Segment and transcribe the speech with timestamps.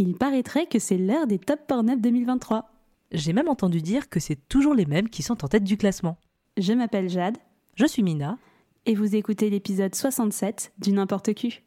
[0.00, 2.70] Il paraîtrait que c'est l'heure des top Pornhub 2023.
[3.10, 6.18] J'ai même entendu dire que c'est toujours les mêmes qui sont en tête du classement.
[6.56, 7.36] Je m'appelle Jade.
[7.74, 8.38] Je suis Mina.
[8.86, 11.62] Et vous écoutez l'épisode 67 du N'importe qui.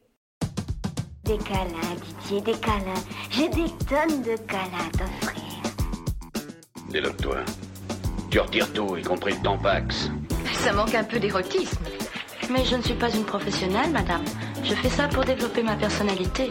[1.26, 3.04] Des câlins, Didier, des câlins.
[3.32, 5.44] J'ai des tonnes de câlins à t'offrir.
[6.90, 7.40] Déloque-toi.
[8.30, 10.10] Tu retires tout, y compris le tampax.
[10.54, 11.84] Ça manque un peu d'érotisme.
[12.50, 14.24] Mais je ne suis pas une professionnelle, madame.
[14.64, 16.50] Je fais ça pour développer ma personnalité.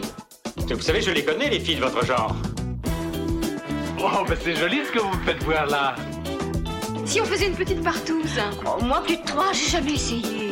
[0.57, 2.35] Vous savez, je les connais, les filles de votre genre.
[3.99, 5.95] Oh, bah c'est joli ce que vous me faites voir là.
[7.05, 10.51] Si on faisait une petite partouze Oh, moi, plus de trois, j'ai jamais essayé.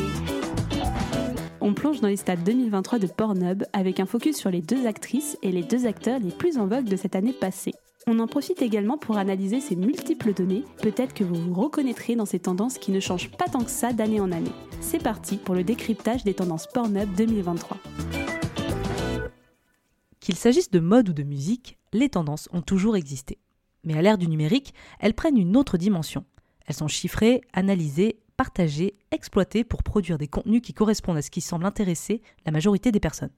[1.61, 5.37] On plonge dans les stats 2023 de Pornhub avec un focus sur les deux actrices
[5.43, 7.73] et les deux acteurs les plus en vogue de cette année passée.
[8.07, 10.63] On en profite également pour analyser ces multiples données.
[10.81, 13.93] Peut-être que vous vous reconnaîtrez dans ces tendances qui ne changent pas tant que ça
[13.93, 14.51] d'année en année.
[14.81, 17.77] C'est parti pour le décryptage des tendances Pornhub 2023.
[20.29, 23.39] Qu'il s'agisse de mode ou de musique, les tendances ont toujours existé.
[23.83, 26.23] Mais à l'ère du numérique, elles prennent une autre dimension.
[26.67, 31.41] Elles sont chiffrées, analysées, partagées, exploitées pour produire des contenus qui correspondent à ce qui
[31.41, 33.31] semble intéresser la majorité des personnes.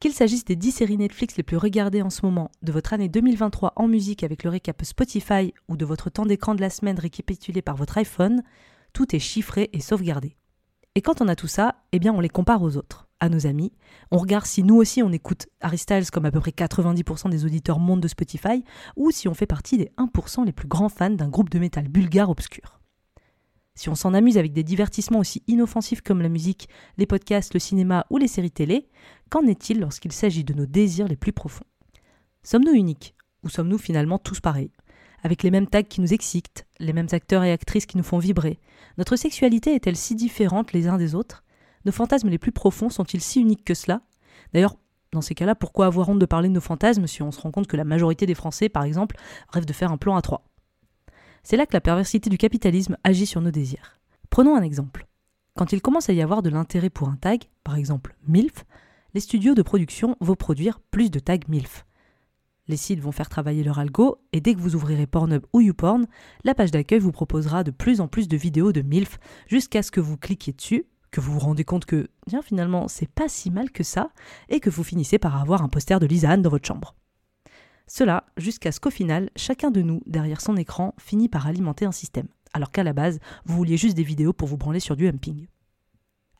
[0.00, 3.10] Qu'il s'agisse des 10 séries Netflix les plus regardées en ce moment, de votre année
[3.10, 6.98] 2023 en musique avec le récap Spotify ou de votre temps d'écran de la semaine
[6.98, 8.42] récapitulé par votre iPhone,
[8.94, 10.34] tout est chiffré et sauvegardé.
[10.96, 13.46] Et quand on a tout ça, eh bien on les compare aux autres, à nos
[13.46, 13.70] amis.
[14.10, 15.78] On regarde si nous aussi on écoute Harry
[16.10, 18.64] comme à peu près 90% des auditeurs monde de Spotify,
[18.96, 21.88] ou si on fait partie des 1% les plus grands fans d'un groupe de métal
[21.88, 22.80] bulgare obscur.
[23.74, 27.60] Si on s'en amuse avec des divertissements aussi inoffensifs comme la musique, les podcasts, le
[27.60, 28.88] cinéma ou les séries télé,
[29.28, 31.66] qu'en est-il lorsqu'il s'agit de nos désirs les plus profonds?
[32.42, 34.72] Sommes-nous uniques Ou sommes-nous finalement tous pareils?
[35.26, 38.20] Avec les mêmes tags qui nous excitent, les mêmes acteurs et actrices qui nous font
[38.20, 38.60] vibrer
[38.96, 41.42] Notre sexualité est-elle si différente les uns des autres?
[41.84, 44.02] Nos fantasmes les plus profonds sont-ils si uniques que cela?
[44.54, 44.76] D'ailleurs,
[45.10, 47.50] dans ces cas-là, pourquoi avoir honte de parler de nos fantasmes si on se rend
[47.50, 49.16] compte que la majorité des Français, par exemple,
[49.48, 50.44] rêvent de faire un plan à trois?
[51.42, 53.98] C'est là que la perversité du capitalisme agit sur nos désirs.
[54.30, 55.08] Prenons un exemple.
[55.56, 58.64] Quand il commence à y avoir de l'intérêt pour un tag, par exemple MILF,
[59.12, 61.84] les studios de production vont produire plus de tags MILF.
[62.68, 66.06] Les sites vont faire travailler leur algo et dès que vous ouvrirez Pornhub ou YouPorn,
[66.42, 69.92] la page d'accueil vous proposera de plus en plus de vidéos de MILF jusqu'à ce
[69.92, 73.50] que vous cliquiez dessus, que vous vous rendez compte que, tiens, finalement, c'est pas si
[73.50, 74.10] mal que ça,
[74.48, 76.96] et que vous finissez par avoir un poster de Lisa Anne dans votre chambre.
[77.86, 81.92] Cela jusqu'à ce qu'au final, chacun de nous, derrière son écran, finit par alimenter un
[81.92, 85.06] système, alors qu'à la base, vous vouliez juste des vidéos pour vous branler sur du
[85.06, 85.46] humping.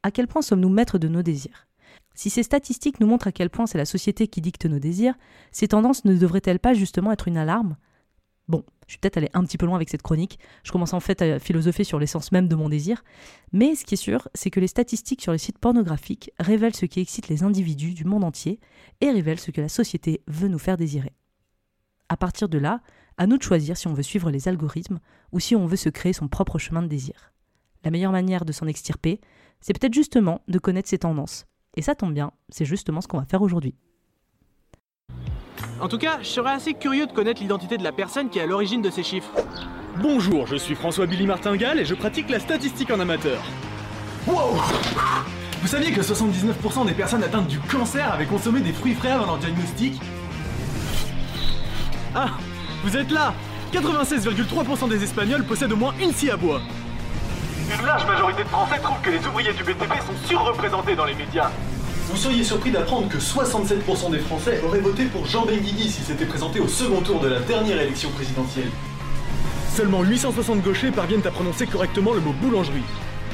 [0.02, 1.68] À quel point sommes-nous maîtres de nos désirs?
[2.16, 5.14] Si ces statistiques nous montrent à quel point c'est la société qui dicte nos désirs,
[5.52, 7.76] ces tendances ne devraient-elles pas justement être une alarme?
[8.48, 11.00] Bon, je suis peut-être allé un petit peu loin avec cette chronique, je commence en
[11.00, 13.04] fait à philosopher sur l'essence même de mon désir,
[13.52, 16.86] mais ce qui est sûr, c'est que les statistiques sur les sites pornographiques révèlent ce
[16.86, 18.60] qui excite les individus du monde entier
[19.02, 21.12] et révèlent ce que la société veut nous faire désirer.
[22.08, 22.80] À partir de là,
[23.18, 25.00] à nous de choisir si on veut suivre les algorithmes
[25.32, 27.32] ou si on veut se créer son propre chemin de désir.
[27.84, 29.20] La meilleure manière de s'en extirper,
[29.60, 31.46] c'est peut-être justement de connaître ses tendances.
[31.76, 33.74] Et ça tombe bien, c'est justement ce qu'on va faire aujourd'hui.
[35.80, 38.42] En tout cas, je serais assez curieux de connaître l'identité de la personne qui est
[38.42, 39.30] à l'origine de ces chiffres.
[40.00, 43.42] Bonjour, je suis François Billy Martingale et je pratique la statistique en amateur.
[44.26, 44.56] Wow
[45.60, 49.26] Vous saviez que 79% des personnes atteintes du cancer avaient consommé des fruits frais avant
[49.26, 50.00] leur diagnostic?
[52.14, 52.30] Ah,
[52.84, 53.34] vous êtes là
[53.72, 56.62] 96,3% des Espagnols possèdent au moins une scie à bois.
[57.68, 61.14] Une large majorité de Français trouvent que les ouvriers du BTP sont surreprésentés dans les
[61.14, 61.50] médias.
[62.08, 66.26] Vous seriez surpris d'apprendre que 67% des Français auraient voté pour Jean Benguigui si s'était
[66.26, 68.70] présenté au second tour de la dernière élection présidentielle.
[69.74, 72.84] Seulement 860 gauchers parviennent à prononcer correctement le mot boulangerie.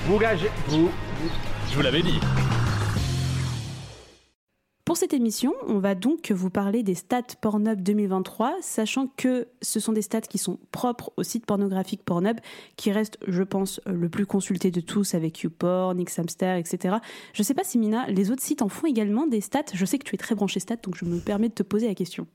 [0.07, 0.91] Bougage, vous.
[1.71, 2.19] Je vous l'avais dit.
[4.93, 9.81] Pour cette émission, on va donc vous parler des stats Pornhub 2023, sachant que ce
[9.81, 12.37] sont des stats qui sont propres au site pornographique Pornhub,
[12.77, 16.97] qui reste, je pense, le plus consulté de tous avec YouPorn, Xhamster, etc.
[17.33, 19.65] Je sais pas si Mina, les autres sites en font également des stats.
[19.73, 21.89] Je sais que tu es très branché stats, donc je me permets de te poser
[21.89, 22.27] la question.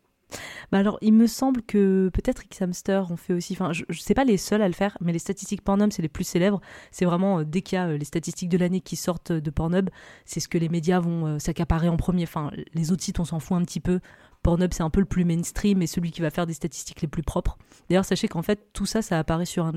[0.72, 3.54] Bah alors, il me semble que peut-être Xhamster ont fait aussi.
[3.54, 6.02] Enfin, je, je sais pas les seuls à le faire, mais les statistiques Pornhub, c'est
[6.02, 6.62] les plus célèbres.
[6.92, 9.50] C'est vraiment euh, dès qu'il y a euh, les statistiques de l'année qui sortent de
[9.50, 9.90] Pornhub,
[10.26, 12.24] c'est ce que les médias vont euh, s'accaparer en premier.
[12.24, 14.00] Enfin, les autres sites, on s'en fout un petit peu.
[14.44, 17.08] Pornhub, c'est un peu le plus mainstream et celui qui va faire des statistiques les
[17.08, 17.58] plus propres.
[17.90, 19.72] D'ailleurs, sachez qu'en fait, tout ça, ça apparaît sur,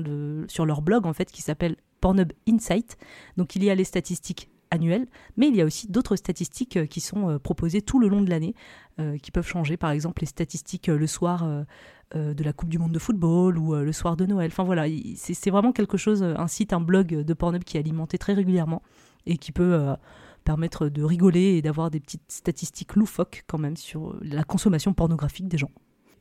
[0.47, 2.97] sur leur blog, en fait, qui s'appelle Pornhub Insight.
[3.37, 5.07] Donc, il y a les statistiques annuelles,
[5.37, 8.21] mais il y a aussi d'autres statistiques euh, qui sont euh, proposées tout le long
[8.21, 8.55] de l'année,
[8.99, 9.77] euh, qui peuvent changer.
[9.77, 11.47] Par exemple, les statistiques le soir
[12.13, 14.49] de la Coupe du Monde de football ou le soir de Noël.
[14.51, 17.79] Enfin voilà, il- c'est vraiment quelque chose, un site, un blog de Pornhub qui est
[17.79, 18.81] alimenté très régulièrement
[19.25, 19.95] et qui peut
[20.43, 25.47] permettre de rigoler et d'avoir des petites statistiques loufoques quand même sur la consommation pornographique
[25.47, 25.71] des gens.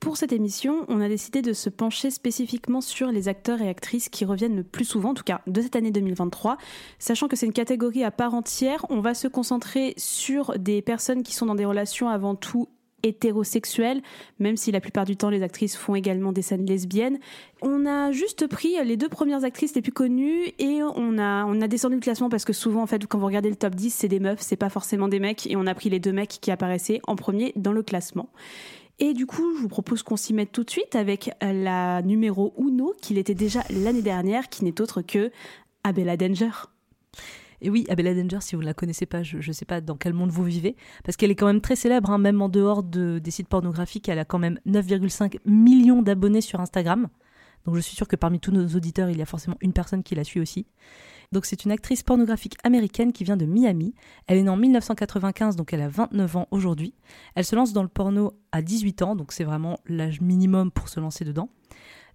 [0.00, 4.08] Pour cette émission, on a décidé de se pencher spécifiquement sur les acteurs et actrices
[4.08, 6.56] qui reviennent le plus souvent, en tout cas de cette année 2023.
[6.98, 11.22] Sachant que c'est une catégorie à part entière, on va se concentrer sur des personnes
[11.22, 12.66] qui sont dans des relations avant tout
[13.02, 14.00] hétérosexuelles,
[14.38, 17.18] même si la plupart du temps les actrices font également des scènes lesbiennes.
[17.60, 21.60] On a juste pris les deux premières actrices les plus connues et on a, on
[21.60, 23.90] a descendu le classement parce que souvent, en fait, quand vous regardez le top 10,
[23.92, 26.38] c'est des meufs, c'est pas forcément des mecs, et on a pris les deux mecs
[26.40, 28.30] qui apparaissaient en premier dans le classement.
[29.02, 32.52] Et du coup, je vous propose qu'on s'y mette tout de suite avec la numéro
[32.58, 35.32] uno, qu'il était déjà l'année dernière, qui n'est autre que
[35.84, 36.50] Abella Danger.
[37.62, 39.96] Et oui, Abella Danger, si vous ne la connaissez pas, je ne sais pas dans
[39.96, 42.82] quel monde vous vivez, parce qu'elle est quand même très célèbre, hein, même en dehors
[42.82, 44.06] de, des sites pornographiques.
[44.10, 47.08] Elle a quand même 9,5 millions d'abonnés sur Instagram.
[47.64, 50.02] Donc je suis sûre que parmi tous nos auditeurs, il y a forcément une personne
[50.02, 50.66] qui la suit aussi.
[51.32, 53.94] Donc c'est une actrice pornographique américaine qui vient de Miami.
[54.26, 56.92] Elle est née en 1995, donc elle a 29 ans aujourd'hui.
[57.36, 60.88] Elle se lance dans le porno à 18 ans, donc c'est vraiment l'âge minimum pour
[60.88, 61.48] se lancer dedans.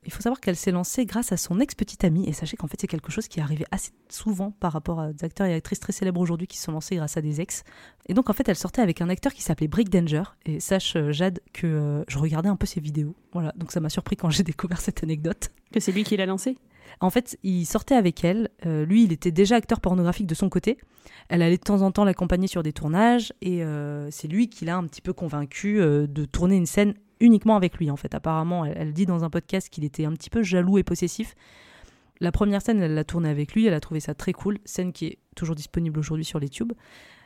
[0.06, 2.79] Il faut savoir qu'elle s'est lancée grâce à son ex-petite amie, et sachez qu'en fait
[2.79, 5.79] c'est quelque chose qui est arrivé assez souvent par rapport à des acteurs et actrices
[5.79, 7.63] très célèbres aujourd'hui qui se sont lancés grâce à des ex.
[8.07, 10.97] Et donc en fait elle sortait avec un acteur qui s'appelait Brick Danger, et sache
[10.97, 14.17] euh, Jade que euh, je regardais un peu ses vidéos, voilà, donc ça m'a surpris
[14.17, 15.51] quand j'ai découvert cette anecdote.
[15.71, 16.57] Que c'est lui qui l'a lancé
[17.00, 18.50] en fait, il sortait avec elle.
[18.66, 20.78] Euh, lui, il était déjà acteur pornographique de son côté.
[21.30, 23.34] Elle allait de temps en temps l'accompagner sur des tournages.
[23.42, 26.94] Et euh, c'est lui qui l'a un petit peu convaincu euh, de tourner une scène
[27.20, 27.92] uniquement avec lui.
[27.92, 30.84] En fait, apparemment, elle, dit dans un podcast qu'il était un petit peu jaloux et
[30.84, 31.36] possessif.
[32.22, 33.66] La première scène, elle l'a tournée avec lui.
[33.66, 34.60] Elle a trouvé ça très cool.
[34.66, 36.74] Scène qui est toujours disponible aujourd'hui sur les tubes.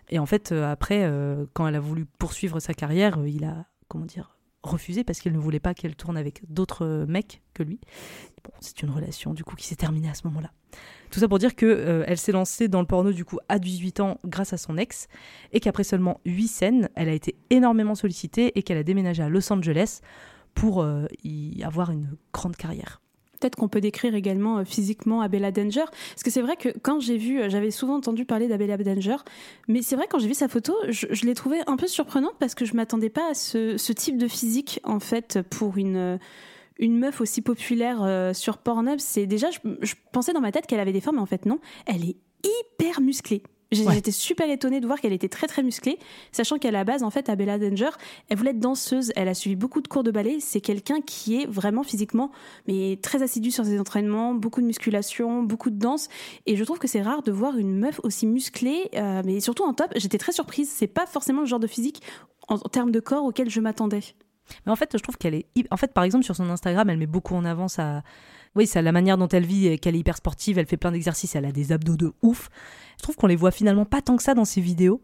[0.10, 1.08] Et en fait, après,
[1.54, 5.38] quand elle a voulu poursuivre sa carrière, il a, comment dire, refusé parce qu'il ne
[5.38, 7.80] voulait pas qu'elle tourne avec d'autres mecs que lui.
[8.44, 10.52] Bon, c'est une relation du coup qui s'est terminée à ce moment-là.
[11.12, 13.58] Tout ça pour dire que euh, elle s'est lancée dans le porno du coup à
[13.58, 15.08] 18 ans grâce à son ex
[15.52, 19.30] et qu'après seulement 8 scènes, elle a été énormément sollicitée et qu'elle a déménagé à
[19.30, 20.02] Los Angeles
[20.54, 23.02] pour euh, y avoir une grande carrière.
[23.40, 25.86] Peut-être qu'on peut décrire également euh, physiquement Abella Danger.
[25.86, 29.18] Parce que c'est vrai que quand j'ai vu, j'avais souvent entendu parler d'Abella Danger,
[29.68, 32.56] mais c'est vrai quand j'ai vu sa photo, je, l'ai trouvée un peu surprenante parce
[32.56, 36.20] que je m'attendais pas à ce, type de physique en fait pour une
[36.80, 40.80] une meuf aussi populaire euh, sur Pornhub, c'est déjà, je, pensais dans ma tête qu'elle
[40.80, 43.44] avait des formes, mais en fait non, elle est hyper musclée.
[43.72, 46.00] J'étais super étonnée de voir qu'elle était très très musclée,
[46.32, 47.90] sachant qu'à la base, en fait, à Bella Danger,
[48.30, 49.12] elle voulait être danseuse.
[49.16, 50.40] Elle a suivi beaucoup de cours de ballet.
[50.40, 52.32] C'est quelqu'un qui est vraiment physiquement,
[52.68, 56.08] mais très assidu sur ses entraînements, beaucoup de musculation, beaucoup de danse.
[56.48, 59.64] Et je trouve que c'est rare de voir une meuf aussi musclée, euh, mais surtout
[59.64, 59.92] en top.
[59.96, 60.70] J'étais très surprise.
[60.70, 62.02] C'est pas forcément le genre de physique
[62.48, 64.02] en termes de corps auquel je m'attendais.
[64.66, 65.46] Mais en fait, je trouve qu'elle est.
[65.72, 68.04] En fait, par exemple, sur son Instagram, elle met beaucoup en avant sa.
[68.56, 71.36] Oui, c'est la manière dont elle vit, qu'elle est hyper sportive, elle fait plein d'exercices,
[71.36, 72.50] elle a des abdos de ouf.
[72.98, 75.02] Je trouve qu'on les voit finalement pas tant que ça dans ses vidéos.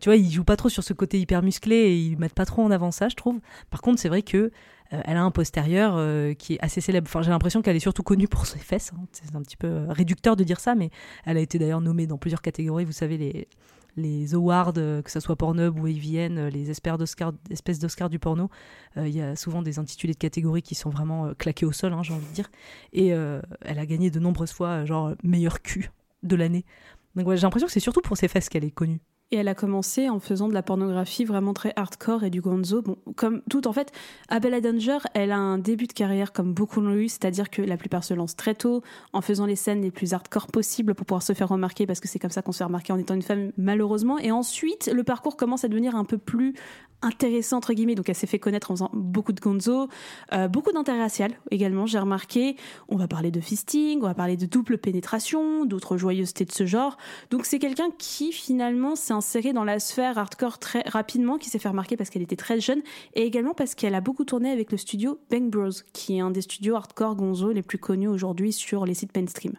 [0.00, 2.46] Tu vois, ils jouent pas trop sur ce côté hyper musclé et ils mettent pas
[2.46, 3.40] trop en avant ça, je trouve.
[3.70, 4.50] Par contre, c'est vrai que
[4.92, 7.08] euh, elle a un postérieur euh, qui est assez célèbre.
[7.08, 8.92] Enfin, j'ai l'impression qu'elle est surtout connue pour ses fesses.
[8.94, 9.04] Hein.
[9.12, 10.90] C'est un petit peu euh, réducteur de dire ça, mais
[11.24, 12.84] elle a été d'ailleurs nommée dans plusieurs catégories.
[12.84, 13.48] Vous savez, les,
[13.96, 18.48] les awards, que ce soit Pornhub ou AVN, les espèces d'Oscar du porno,
[18.96, 22.04] il y a souvent des intitulés de catégories qui sont vraiment claqués au sol, hein,
[22.04, 22.48] j'ai envie de dire.
[22.92, 25.90] Et elle a gagné de nombreuses fois, genre, meilleur cul
[26.22, 26.64] de l'année.
[27.16, 29.00] Donc j'ai l'impression que c'est surtout pour ses fesses qu'elle est connue.
[29.30, 32.80] Et elle a commencé en faisant de la pornographie vraiment très hardcore et du gonzo.
[32.80, 33.92] Bon, comme tout, en fait,
[34.30, 37.76] Abella Danger, elle a un début de carrière comme beaucoup l'ont eu, c'est-à-dire que la
[37.76, 38.82] plupart se lancent très tôt
[39.12, 42.08] en faisant les scènes les plus hardcore possibles pour pouvoir se faire remarquer parce que
[42.08, 44.18] c'est comme ça qu'on se fait remarquer en étant une femme, malheureusement.
[44.18, 46.54] Et ensuite, le parcours commence à devenir un peu plus
[47.02, 49.88] intéressant entre guillemets donc elle s'est fait connaître en faisant beaucoup de gonzo
[50.32, 52.56] euh, beaucoup d'interracial également j'ai remarqué
[52.88, 56.66] on va parler de fisting on va parler de double pénétration d'autres joyeusetés de ce
[56.66, 56.96] genre
[57.30, 61.58] donc c'est quelqu'un qui finalement s'est inséré dans la sphère hardcore très rapidement qui s'est
[61.58, 62.80] fait remarquer parce qu'elle était très jeune
[63.14, 66.30] et également parce qu'elle a beaucoup tourné avec le studio Bang Bros qui est un
[66.30, 69.54] des studios hardcore gonzo les plus connus aujourd'hui sur les sites mainstream.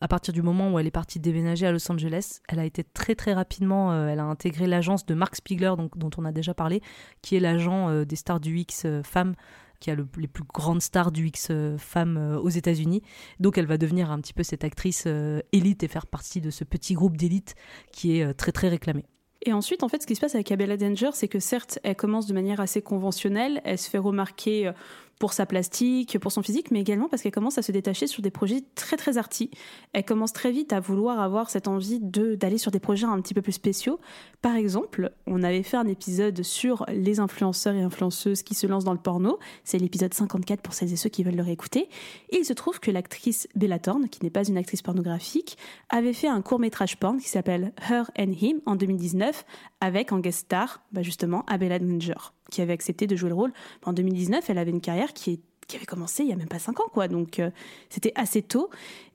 [0.00, 2.84] À partir du moment où elle est partie déménager à Los Angeles, elle a été
[2.84, 6.54] très très rapidement, euh, elle a intégré l'agence de Mark Spiegler, dont on a déjà
[6.54, 6.82] parlé,
[7.22, 9.34] qui est l'agent euh, des stars du X euh, femmes,
[9.80, 13.02] qui a les plus grandes stars du X femmes aux États-Unis.
[13.40, 15.06] Donc elle va devenir un petit peu cette actrice
[15.52, 17.54] élite et faire partie de ce petit groupe d'élite
[17.92, 19.04] qui est très très réclamé.
[19.42, 21.94] Et ensuite, en fait, ce qui se passe avec Abella Danger, c'est que certes, elle
[21.94, 24.72] commence de manière assez conventionnelle, elle se fait remarquer
[25.18, 28.22] pour sa plastique, pour son physique, mais également parce qu'elle commence à se détacher sur
[28.22, 29.50] des projets très très arty.
[29.92, 33.20] Elle commence très vite à vouloir avoir cette envie de d'aller sur des projets un
[33.20, 33.98] petit peu plus spéciaux.
[34.42, 38.84] Par exemple, on avait fait un épisode sur les influenceurs et influenceuses qui se lancent
[38.84, 39.38] dans le porno.
[39.64, 41.88] C'est l'épisode 54 pour celles et ceux qui veulent le réécouter.
[42.30, 45.58] Et il se trouve que l'actrice Bella Thorne, qui n'est pas une actrice pornographique,
[45.88, 49.44] avait fait un court métrage porn qui s'appelle Her and Him en 2019
[49.80, 52.14] avec en guest star bah justement Abella Danger
[52.50, 53.52] qui avait accepté de jouer le rôle.
[53.84, 55.40] En 2019, elle avait une carrière qui,
[55.74, 57.08] avait commencé il y a même pas cinq ans, quoi.
[57.08, 57.50] Donc euh,
[57.90, 58.70] c'était assez tôt.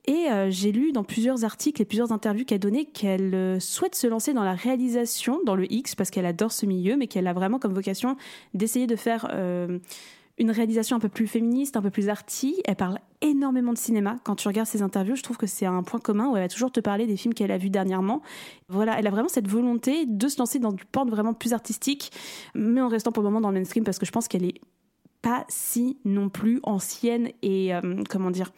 [0.06, 3.96] Et euh, j'ai lu dans plusieurs articles et plusieurs interviews qu'elle donnait qu'elle euh, souhaite
[3.96, 7.26] se lancer dans la réalisation, dans le X, parce qu'elle adore ce milieu, mais qu'elle
[7.26, 8.18] a vraiment comme vocation
[8.54, 9.28] d'essayer de faire
[10.38, 12.56] une réalisation un peu plus féministe, un peu plus arty.
[12.66, 14.18] Elle parle énormément de cinéma.
[14.24, 16.50] Quand tu regardes ses interviews, je trouve que c'est un point commun où elle va
[16.50, 18.22] toujours te parler des films qu'elle a vus dernièrement.
[18.68, 22.12] Voilà, elle a vraiment cette volonté de se lancer dans du porn vraiment plus artistique,
[22.56, 24.60] mais en restant pour le moment dans le mainstream parce que je pense qu'elle est
[25.24, 28.52] pas si non plus ancienne et euh, comment dire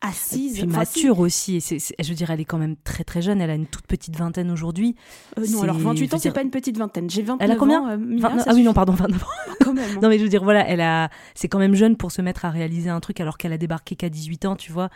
[0.00, 0.58] assise.
[0.58, 1.56] Puis mature aussi.
[1.56, 3.40] Et c'est, je veux dire, elle est quand même très très jeune.
[3.40, 4.96] Elle a une toute petite vingtaine aujourd'hui.
[5.38, 7.08] Euh, non, alors 28 ans, c'est pas une petite vingtaine.
[7.08, 7.90] J'ai 29 elle a combien ans.
[7.90, 9.26] Euh, ah oui, non, pardon, 29 ans.
[9.64, 9.84] quand même.
[9.96, 10.00] Hein.
[10.02, 12.44] Non, mais je veux dire, voilà, elle a, c'est quand même jeune pour se mettre
[12.44, 14.90] à réaliser un truc alors qu'elle a débarqué qu'à 18 ans, tu vois.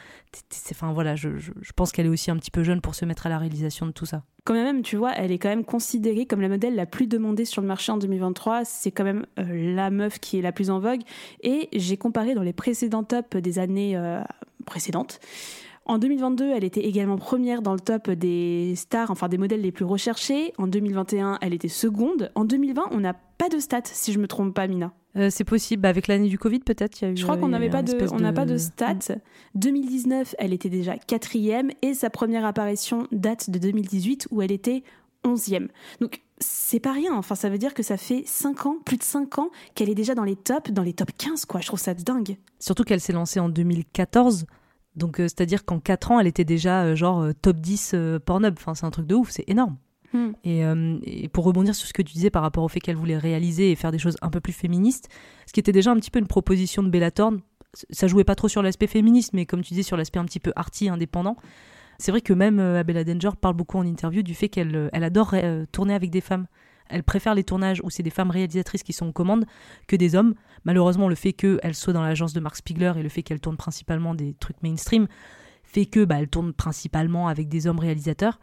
[0.72, 3.04] Enfin voilà, je, je, je pense qu'elle est aussi un petit peu jeune pour se
[3.04, 5.64] mettre à la réalisation de tout ça quand même, tu vois, elle est quand même
[5.64, 8.64] considérée comme la modèle la plus demandée sur le marché en 2023.
[8.64, 11.02] C'est quand même euh, la meuf qui est la plus en vogue.
[11.42, 14.20] Et j'ai comparé dans les précédents tops des années euh,
[14.66, 15.20] précédentes.
[15.84, 19.72] En 2022, elle était également première dans le top des stars, enfin des modèles les
[19.72, 20.52] plus recherchés.
[20.58, 22.30] En 2021, elle était seconde.
[22.34, 24.92] En 2020, on n'a pas de stats, si je me trompe pas, Mina.
[25.16, 25.82] Euh, c'est possible.
[25.82, 27.14] Bah, avec l'année du Covid, peut-être.
[27.14, 29.16] Je crois qu'on n'avait pas de, on n'a pas de stats.
[29.54, 34.82] 2019, elle était déjà quatrième et sa première apparition date de 2018 où elle était
[35.24, 35.68] onzième.
[36.00, 37.14] Donc c'est pas rien.
[37.14, 39.94] Enfin, ça veut dire que ça fait 5 ans, plus de 5 ans, qu'elle est
[39.94, 41.60] déjà dans les tops, dans les top 15, quoi.
[41.60, 42.36] Je trouve ça dingue.
[42.58, 44.46] Surtout qu'elle s'est lancée en 2014.
[44.96, 48.54] Donc, euh, c'est-à-dire qu'en 4 ans, elle était déjà euh, genre top 10 Pornhub.
[48.58, 49.76] Enfin, c'est un truc de ouf, c'est énorme.
[50.12, 50.32] Hmm.
[50.46, 53.16] Euh, et, pour rebondir sur ce que tu disais par rapport au fait qu'elle voulait
[53.16, 55.08] réaliser et faire des choses un peu plus féministes,
[55.46, 57.40] ce qui était déjà un petit peu une proposition de Bella Thorne,
[57.90, 60.40] ça jouait pas trop sur l'aspect féministe, mais comme tu disais, sur l'aspect un petit
[60.40, 61.36] peu arty, indépendant.
[61.98, 64.88] C'est vrai que même euh, Abella Danger parle beaucoup en interview du fait qu'elle euh,
[64.92, 65.34] adore
[65.70, 66.46] tourner avec des femmes.
[66.88, 69.46] Elle préfère les tournages où c'est des femmes réalisatrices qui sont aux commandes
[69.86, 70.34] que des hommes.
[70.64, 73.56] Malheureusement, le fait qu'elle soit dans l'agence de Mark Spiegler et le fait qu'elle tourne
[73.56, 75.06] principalement des trucs mainstream
[75.72, 78.38] fait que bah, elle tourne principalement avec des hommes réalisateurs.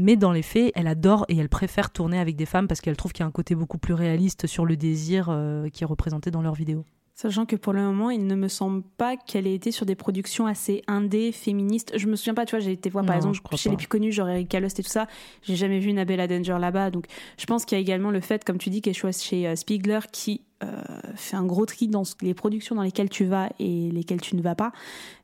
[0.00, 2.96] Mais dans les faits, elle adore et elle préfère tourner avec des femmes parce qu'elle
[2.96, 5.86] trouve qu'il y a un côté beaucoup plus réaliste sur le désir euh, qui est
[5.86, 6.84] représenté dans leurs vidéos.
[7.14, 9.96] Sachant que pour le moment, il ne me semble pas qu'elle ait été sur des
[9.96, 11.94] productions assez indé, féministes.
[11.96, 14.12] Je me souviens pas, tu vois, j'ai été voir par exemple chez les plus connus,
[14.12, 15.08] genre Erika Lust et tout ça.
[15.42, 16.92] J'ai jamais vu une Abella Danger là-bas.
[16.92, 19.48] Donc je pense qu'il y a également le fait, comme tu dis, qu'elle soit chez
[19.48, 20.82] euh, Spiegler qui euh,
[21.14, 24.42] fait un gros tri dans les productions dans lesquelles tu vas et lesquelles tu ne
[24.42, 24.72] vas pas.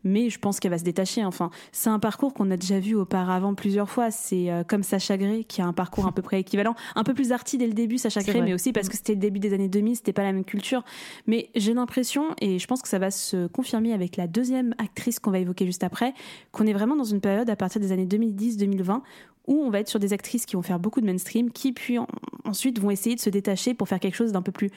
[0.04, 1.24] Mais je pense qu'elle va se détacher.
[1.24, 4.12] Enfin, c'est un parcours qu'on a déjà vu auparavant plusieurs fois.
[4.12, 7.14] C'est euh, comme Sacha Gray qui a un parcours à peu près équivalent, un peu
[7.14, 9.52] plus arty dès le début, Sacha Gray, mais aussi parce que c'était le début des
[9.54, 10.84] années 2000, c'était pas la même culture.
[11.26, 15.18] Mais j'ai l'impression, et je pense que ça va se confirmer avec la deuxième actrice
[15.18, 16.14] qu'on va évoquer juste après,
[16.52, 19.00] qu'on est vraiment dans une période à partir des années 2010-2020
[19.46, 21.98] où on va être sur des actrices qui vont faire beaucoup de mainstream, qui puis
[22.44, 24.70] ensuite vont essayer de se détacher pour faire quelque chose d'un peu plus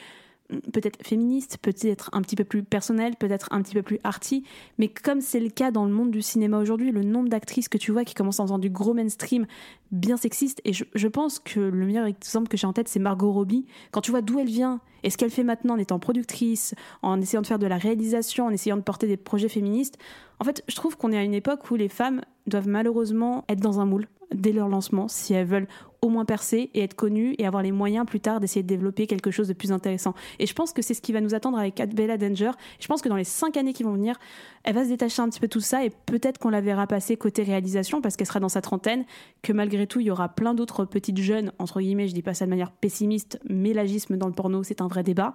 [0.71, 4.43] peut-être féministe, peut-être un petit peu plus personnel, peut-être un petit peu plus arty,
[4.77, 7.77] mais comme c'est le cas dans le monde du cinéma aujourd'hui, le nombre d'actrices que
[7.77, 9.45] tu vois qui commencent en faisant du gros mainstream
[9.91, 13.31] bien sexiste, et je, pense que le meilleur exemple que j'ai en tête, c'est Margot
[13.31, 13.65] Robbie.
[13.91, 17.21] Quand tu vois d'où elle vient et ce qu'elle fait maintenant en étant productrice, en
[17.21, 19.97] essayant de faire de la réalisation, en essayant de porter des projets féministes,
[20.39, 23.59] en fait, je trouve qu'on est à une époque où les femmes doivent malheureusement être
[23.59, 25.67] dans un moule dès leur lancement si elles veulent
[26.01, 29.07] au moins percer et être connues et avoir les moyens plus tard d'essayer de développer
[29.07, 30.13] quelque chose de plus intéressant.
[30.39, 32.51] Et je pense que c'est ce qui va nous attendre avec Bella Danger.
[32.79, 34.19] Je pense que dans les cinq années qui vont venir,
[34.63, 36.87] elle va se détacher un petit peu de tout ça et peut-être qu'on la verra
[36.87, 39.05] passer côté réalisation parce qu'elle sera dans sa trentaine,
[39.41, 42.33] que malgré tout, il y aura plein d'autres petites jeunes, entre guillemets, je dis pas
[42.33, 45.33] ça de manière pessimiste, mais l'agisme dans le porno, c'est un vrai débat.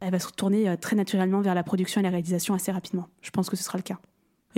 [0.00, 3.08] Elle va se retourner euh, très naturellement vers la production et la réalisation assez rapidement.
[3.22, 3.98] Je pense que ce sera le cas.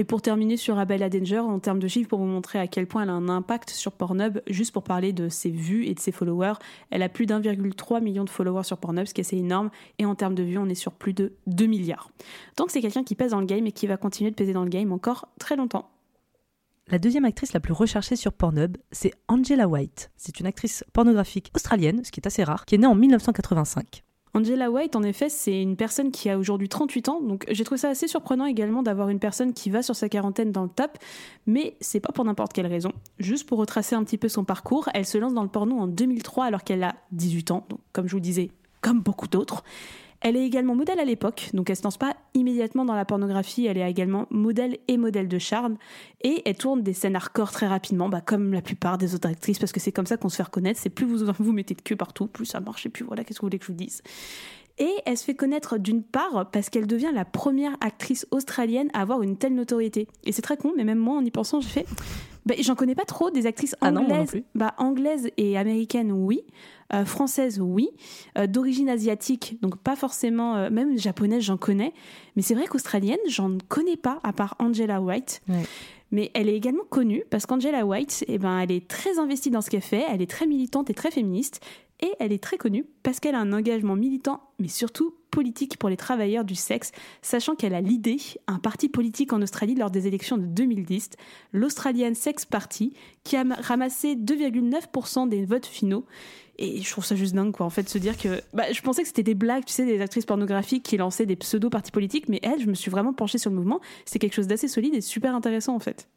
[0.00, 2.86] Et pour terminer sur Abella Danger, en termes de chiffres, pour vous montrer à quel
[2.86, 5.98] point elle a un impact sur Pornhub, juste pour parler de ses vues et de
[5.98, 6.52] ses followers,
[6.90, 9.70] elle a plus d'1,3 million de followers sur Pornhub, ce qui est assez énorme.
[9.98, 12.12] Et en termes de vues, on est sur plus de 2 milliards.
[12.56, 14.62] Donc c'est quelqu'un qui pèse dans le game et qui va continuer de peser dans
[14.62, 15.90] le game encore très longtemps.
[16.86, 20.12] La deuxième actrice la plus recherchée sur Pornhub, c'est Angela White.
[20.16, 24.04] C'est une actrice pornographique australienne, ce qui est assez rare, qui est née en 1985.
[24.34, 27.78] Angela White, en effet, c'est une personne qui a aujourd'hui 38 ans, donc j'ai trouvé
[27.78, 30.98] ça assez surprenant également d'avoir une personne qui va sur sa quarantaine dans le top,
[31.46, 32.92] mais c'est pas pour n'importe quelle raison.
[33.18, 35.86] Juste pour retracer un petit peu son parcours, elle se lance dans le porno en
[35.86, 39.64] 2003 alors qu'elle a 18 ans, donc comme je vous disais, comme beaucoup d'autres.
[40.20, 43.66] Elle est également modèle à l'époque, donc elle se lance pas immédiatement dans la pornographie,
[43.66, 45.76] elle est également modèle et modèle de charme,
[46.22, 49.58] et elle tourne des scènes hardcore très rapidement, bah, comme la plupart des autres actrices,
[49.58, 51.82] parce que c'est comme ça qu'on se fait reconnaître, c'est plus vous vous mettez de
[51.82, 53.78] queue partout, plus ça marche, et plus voilà, qu'est-ce que vous voulez que je vous
[53.78, 54.02] dise
[54.78, 59.00] et elle se fait connaître d'une part parce qu'elle devient la première actrice australienne à
[59.00, 60.06] avoir une telle notoriété.
[60.24, 61.86] Et c'est très con, mais même moi, en y pensant, j'ai fait.
[62.48, 64.42] Bah, J'en connais pas trop des actrices Ah non, anglaises.
[64.54, 66.40] bah, anglaises et américaines, oui.
[66.94, 67.90] Euh, françaises, oui.
[68.38, 70.56] Euh, D'origine asiatique, donc pas forcément.
[70.56, 71.92] euh, même japonaise, j'en connais.
[72.34, 75.42] Mais c'est vrai qu'australienne, j'en connais pas, à part Angela White.
[75.50, 75.62] Ouais.
[76.10, 79.60] Mais elle est également connue parce qu'Angela White, eh ben, elle est très investie dans
[79.60, 81.60] ce qu'elle fait, elle est très militante et très féministe,
[82.00, 85.88] et elle est très connue parce qu'elle a un engagement militant, mais surtout politique pour
[85.88, 90.06] les travailleurs du sexe, sachant qu'elle a l'idée un parti politique en Australie lors des
[90.06, 91.10] élections de 2010,
[91.52, 92.92] l'Australian Sex Party,
[93.24, 96.06] qui a ramassé 2,9% des votes finaux.
[96.60, 98.40] Et je trouve ça juste dingue, quoi, en fait, se dire que.
[98.52, 101.36] Bah, je pensais que c'était des blagues, tu sais, des actrices pornographiques qui lançaient des
[101.36, 103.80] pseudo-partis politiques, mais elle, je me suis vraiment penchée sur le mouvement.
[104.06, 106.08] C'est quelque chose d'assez solide et super intéressant, en fait.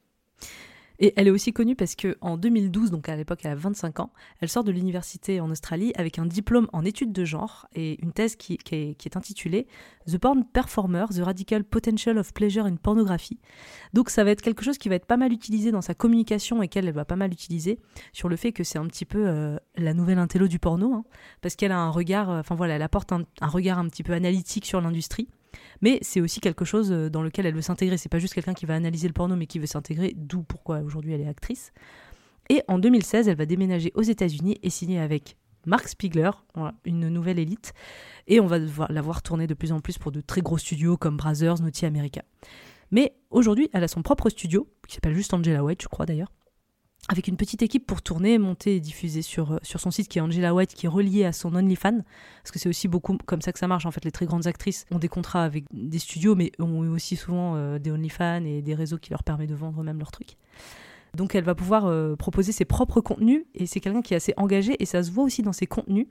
[1.03, 4.01] Et elle est aussi connue parce que en 2012, donc à l'époque elle a 25
[4.01, 8.00] ans, elle sort de l'université en Australie avec un diplôme en études de genre et
[8.03, 9.65] une thèse qui, est, intitulée
[10.05, 13.39] The Porn Performer, The Radical Potential of Pleasure in Pornography.
[13.93, 16.62] Donc ça va être quelque chose qui va être pas mal utilisé dans sa communication
[16.62, 17.79] et qu'elle elle va pas mal utiliser
[18.13, 21.03] sur le fait que c'est un petit peu euh, la nouvelle intello du porno, hein,
[21.41, 24.13] parce qu'elle a un regard, euh, enfin voilà, elle apporte un regard un petit peu
[24.13, 25.27] analytique sur l'industrie.
[25.81, 27.98] Mais c'est aussi quelque chose euh, dans lequel elle veut s'intégrer.
[27.98, 30.79] C'est pas juste quelqu'un qui va analyser le porno, mais qui veut s'intégrer, d'où pourquoi
[30.79, 31.72] aujourd'hui elle est actrice.
[32.50, 36.31] Et en 2016, elle va déménager aux États-Unis et signer avec Mark Spiegler,
[36.86, 37.74] une nouvelle élite.
[38.27, 40.98] Et on va la voir tourner de plus en plus pour de très gros studios
[40.98, 42.24] comme Brazzers, Naughty America.
[42.91, 46.31] Mais aujourd'hui, elle a son propre studio, qui s'appelle juste Angela White, je crois d'ailleurs,
[47.10, 50.20] avec une petite équipe pour tourner, monter et diffuser sur, euh, sur son site qui
[50.20, 52.01] est Angela White, qui est relié à son OnlyFans.
[52.43, 53.86] Parce que c'est aussi beaucoup comme ça que ça marche.
[53.86, 57.15] En fait, les très grandes actrices ont des contrats avec des studios, mais ont aussi
[57.15, 60.38] souvent euh, des OnlyFans et des réseaux qui leur permettent de vendre même leurs trucs.
[61.15, 64.34] Donc elle va pouvoir euh, proposer ses propres contenus et c'est quelqu'un qui est assez
[64.38, 66.08] engagé et ça se voit aussi dans ses contenus.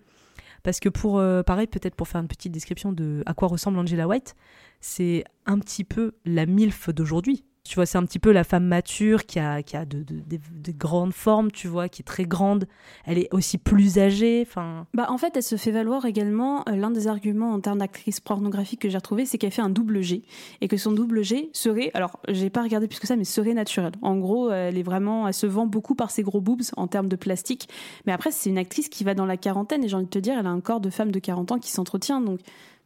[0.62, 4.06] Parce que pour, pareil, peut-être pour faire une petite description de à quoi ressemble Angela
[4.06, 4.36] White,
[4.82, 7.46] c'est un petit peu la MILF d'aujourd'hui.
[7.70, 10.18] Tu vois, c'est un petit peu la femme mature qui a, qui a de, de-
[10.18, 12.66] de- de grandes formes, tu vois, qui est très grande.
[13.04, 14.44] Elle est aussi plus âgée.
[14.44, 16.64] Enfin, Bah, en fait, elle se fait valoir également.
[16.68, 19.70] euh, L'un des arguments en termes d'actrice pornographique que j'ai retrouvé, c'est qu'elle fait un
[19.70, 20.24] double G.
[20.60, 23.54] Et que son double G serait, alors, j'ai pas regardé plus que ça, mais serait
[23.54, 23.92] naturel.
[24.02, 27.08] En gros, elle est vraiment, elle se vend beaucoup par ses gros boobs en termes
[27.08, 27.68] de plastique.
[28.04, 29.84] Mais après, c'est une actrice qui va dans la quarantaine.
[29.84, 31.58] Et j'ai envie de te dire, elle a un corps de femme de 40 ans
[31.60, 32.20] qui s'entretient.
[32.20, 32.40] Donc,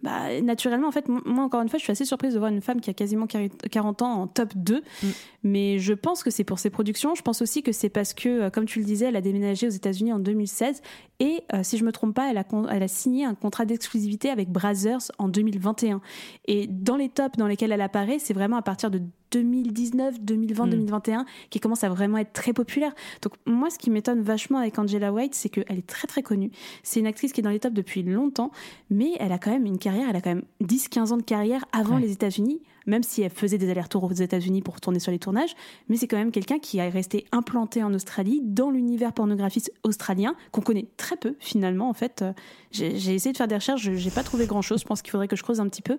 [0.04, 2.60] bah, naturellement, en fait, moi, encore une fois, je suis assez surprise de voir une
[2.60, 4.76] femme qui a quasiment 40 ans en top 2.
[4.76, 5.06] Mm.
[5.44, 7.14] Mais je pense que c'est pour ses productions.
[7.14, 9.66] Je pense aussi que c'est parce que, euh, comme tu le disais, elle a déménagé
[9.66, 10.82] aux États-Unis en 2016.
[11.20, 14.28] Et euh, si je me trompe pas, elle a, elle a signé un contrat d'exclusivité
[14.28, 16.02] avec Brazzers en 2021.
[16.48, 19.00] Et dans les tops dans lesquels elle apparaît, c'est vraiment à partir de
[19.42, 20.70] 2019, 2020, Mm.
[20.70, 22.92] 2021 qui commence à vraiment être très populaire.
[23.22, 26.50] Donc moi, ce qui m'étonne vachement avec Angela White, c'est qu'elle est très très connue.
[26.82, 28.50] C'est une actrice qui est dans les tops depuis longtemps,
[28.90, 31.64] mais elle a quand même une carrière, elle a quand même 10-15 ans de carrière
[31.72, 32.02] avant Ouais.
[32.02, 35.54] les États-Unis, même si elle faisait des allers-retours aux États-Unis pour tourner sur les tournages.
[35.88, 40.34] Mais c'est quand même quelqu'un qui est resté implanté en Australie, dans l'univers pornographique australien,
[40.52, 41.88] qu'on connaît très peu finalement.
[41.88, 42.32] En fait, Euh,
[42.72, 44.80] j'ai essayé de faire des recherches, je- j'ai pas trouvé grand-chose.
[44.80, 45.96] Je pense qu'il faudrait que je creuse un petit peu.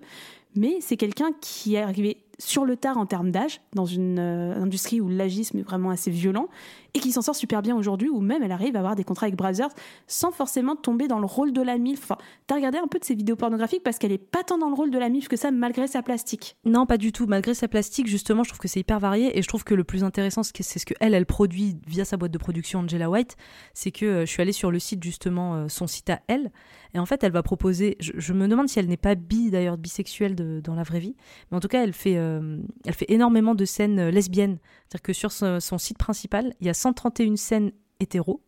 [0.56, 4.60] Mais c'est quelqu'un qui est arrivé sur le tard en termes d'âge, dans une euh,
[4.62, 6.48] industrie où l'agisme est vraiment assez violent,
[6.92, 9.24] et qui s'en sort super bien aujourd'hui, où même elle arrive à avoir des contrats
[9.24, 9.70] avec Brazzers
[10.06, 12.02] sans forcément tomber dans le rôle de la MILF.
[12.02, 14.68] Enfin, t'as regardé un peu de ses vidéos pornographiques parce qu'elle est pas tant dans
[14.68, 16.56] le rôle de la MILF que ça, malgré sa plastique?
[16.66, 17.26] Non, pas du tout.
[17.26, 19.84] Malgré sa plastique, justement, je trouve que c'est hyper varié et je trouve que le
[19.84, 23.36] plus intéressant, c'est ce que elle, elle produit via sa boîte de production Angela White.
[23.72, 26.50] C'est que euh, je suis allée sur le site justement, euh, son site à elle,
[26.94, 27.96] et en fait, elle va proposer.
[28.00, 31.00] Je, je me demande si elle n'est pas bi d'ailleurs, bisexuelle de- dans la vraie
[31.00, 31.16] vie,
[31.50, 34.58] mais en tout cas, elle fait, euh, elle fait énormément de scènes euh, lesbiennes.
[34.88, 38.42] C'est-à-dire que sur son, site principal, il y a 131 scènes hétéros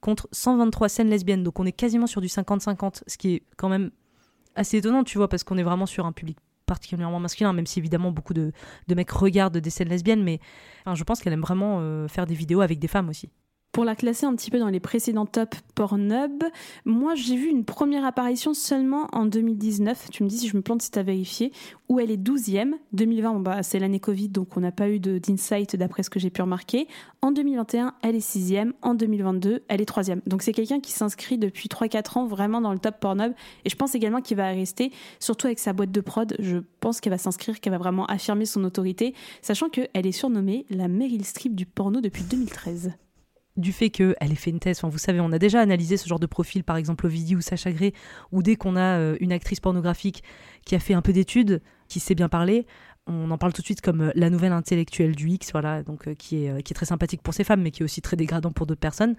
[0.00, 1.42] contre 123 scènes lesbiennes.
[1.42, 3.90] Donc on est quasiment sur du 50-50, ce qui est quand même
[4.54, 7.78] assez étonnant, tu vois, parce qu'on est vraiment sur un public particulièrement masculin, même si
[7.78, 8.52] évidemment beaucoup de,
[8.88, 10.38] mecs regardent des scènes lesbiennes, mais
[10.92, 13.30] je pense qu'elle aime vraiment euh, faire des vidéos avec des femmes aussi.
[13.72, 16.42] Pour la classer un petit peu dans les précédents top Pornhub,
[16.84, 20.08] moi j'ai vu une première apparition seulement en 2019.
[20.10, 21.52] Tu me dis si je me plante si tu as vérifié,
[21.88, 22.72] où elle est 12e.
[22.92, 26.18] 2020, bon bah, c'est l'année Covid, donc on n'a pas eu d'insight d'après ce que
[26.18, 26.88] j'ai pu remarquer.
[27.20, 28.72] En 2021, elle est 6e.
[28.82, 30.22] En 2022, elle est 3e.
[30.26, 33.32] Donc c'est quelqu'un qui s'inscrit depuis 3-4 ans vraiment dans le top Pornhub.
[33.64, 36.34] Et je pense également qu'il va rester, surtout avec sa boîte de prod.
[36.38, 40.64] Je pense qu'elle va s'inscrire, qu'elle va vraiment affirmer son autorité, sachant qu'elle est surnommée
[40.70, 42.92] la Meryl Streep du porno depuis 2013.
[43.58, 44.78] Du fait qu'elle ait fait une thèse.
[44.78, 47.40] Enfin, vous savez, on a déjà analysé ce genre de profil, par exemple Ovidie ou
[47.40, 47.92] Sacha Gray,
[48.32, 50.22] ou dès qu'on a euh, une actrice pornographique
[50.64, 52.66] qui a fait un peu d'études, qui sait bien parler,
[53.06, 56.08] on en parle tout de suite comme euh, la nouvelle intellectuelle du X, voilà, donc
[56.08, 58.16] euh, qui, est, qui est très sympathique pour ses femmes, mais qui est aussi très
[58.16, 59.16] dégradant pour d'autres personnes.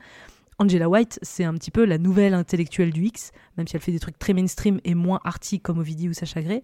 [0.58, 3.94] Angela White, c'est un petit peu la nouvelle intellectuelle du X, même si elle fait
[3.94, 6.64] des trucs très mainstream et moins arty comme Ovidie ou Sacha Gray.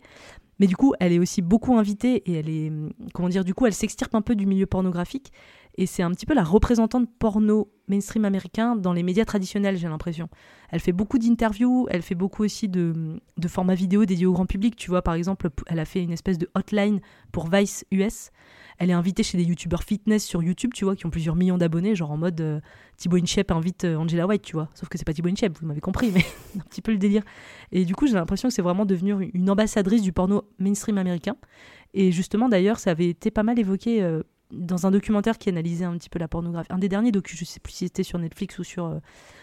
[0.59, 2.71] Mais du coup, elle est aussi beaucoup invitée et elle est,
[3.13, 5.31] comment dire, du coup, elle s'extirpe un peu du milieu pornographique
[5.77, 9.87] et c'est un petit peu la représentante porno mainstream américain dans les médias traditionnels, j'ai
[9.87, 10.29] l'impression.
[10.69, 14.45] Elle fait beaucoup d'interviews, elle fait beaucoup aussi de, de formats vidéo dédiés au grand
[14.45, 14.75] public.
[14.75, 18.31] Tu vois, par exemple, elle a fait une espèce de hotline pour Vice US.
[18.77, 21.57] Elle est invitée chez des youtubeurs fitness sur YouTube, tu vois, qui ont plusieurs millions
[21.57, 22.59] d'abonnés, genre en mode euh,
[22.97, 24.69] Thibaut Inchep invite euh, Angela White, tu vois.
[24.73, 26.25] Sauf que c'est pas Thibaut Inchep, vous m'avez compris, mais
[26.59, 27.23] un petit peu le délire.
[27.71, 31.37] Et du coup, j'ai l'impression que c'est vraiment devenu une ambassadrice du porno mainstream américain.
[31.93, 34.23] Et justement, d'ailleurs, ça avait été pas mal évoqué euh,
[34.55, 36.71] dans un documentaire qui analysait un petit peu la pornographie.
[36.71, 38.99] Un des derniers documents, je sais plus si c'était sur Netflix ou sur, euh,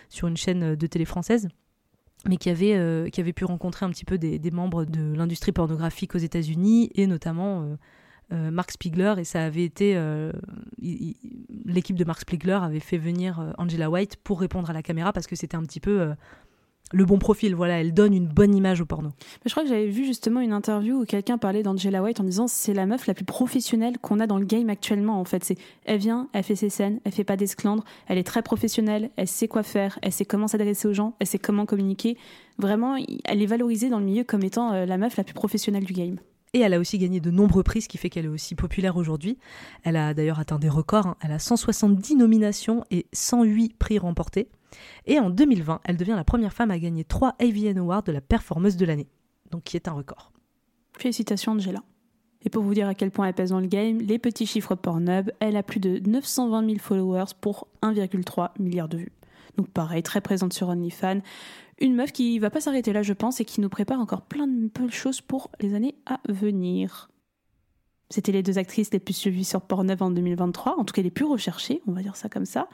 [0.09, 1.49] sur une chaîne de télé française
[2.29, 5.53] mais qui avait, euh, qui avait pu rencontrer un petit peu des, membres de l'industrie
[5.53, 7.77] pornographique aux États-Unis et notamment euh,
[8.33, 9.99] euh, Mark Spiegler et ça avait été
[10.79, 15.27] l'équipe de Mark Spiegler avait fait venir Angela White pour répondre à la caméra parce
[15.27, 16.13] que c'était un petit peu
[16.93, 17.55] le bon profil.
[17.55, 19.09] Voilà, elle donne une bonne image au porno.
[19.09, 22.25] Mais je crois que j'avais vu justement une interview où quelqu'un parlait d'Angela White en
[22.25, 25.21] disant c'est la meuf la plus professionnelle qu'on a dans le game actuellement.
[25.21, 28.25] En fait, c'est elle vient, elle fait ses scènes, elle fait pas d'esclandre, elle est
[28.25, 31.67] très professionnelle, elle sait quoi faire, elle sait comment s'adresser aux gens, elle sait comment
[31.67, 32.17] communiquer.
[32.59, 35.85] Vraiment, elle est valorisée dans le milieu comme étant euh, la meuf la plus professionnelle
[35.85, 36.19] du game.
[36.55, 38.99] Et elle a aussi gagné de nombreux prix, ce qui fait qu'elle est aussi populaire
[38.99, 39.39] aujourd'hui.
[39.85, 41.07] Elle a d'ailleurs atteint des records.
[41.07, 41.17] hein.
[41.23, 44.49] Elle a 170 nominations et 108 prix remportés.
[45.07, 48.21] Et en 2020, elle devient la première femme à gagner 3 AVN Awards de la
[48.21, 49.09] performeuse de l'année.
[49.51, 50.33] Donc qui est un record.
[50.99, 51.83] Félicitations Angela.
[52.45, 54.75] Et pour vous dire à quel point elle pèse dans le game, les petits chiffres
[54.75, 59.13] Pornhub, elle a plus de 920 000 followers pour 1,3 milliard de vues.
[59.57, 61.21] Donc pareil, très présente sur OnlyFans.
[61.79, 64.47] Une meuf qui va pas s'arrêter là, je pense, et qui nous prépare encore plein
[64.47, 67.11] de choses pour les années à venir.
[68.11, 71.11] C'était les deux actrices les plus suivies sur Pornhub en 2023, en tout cas les
[71.11, 72.69] plus recherchées, on va dire ça comme ça.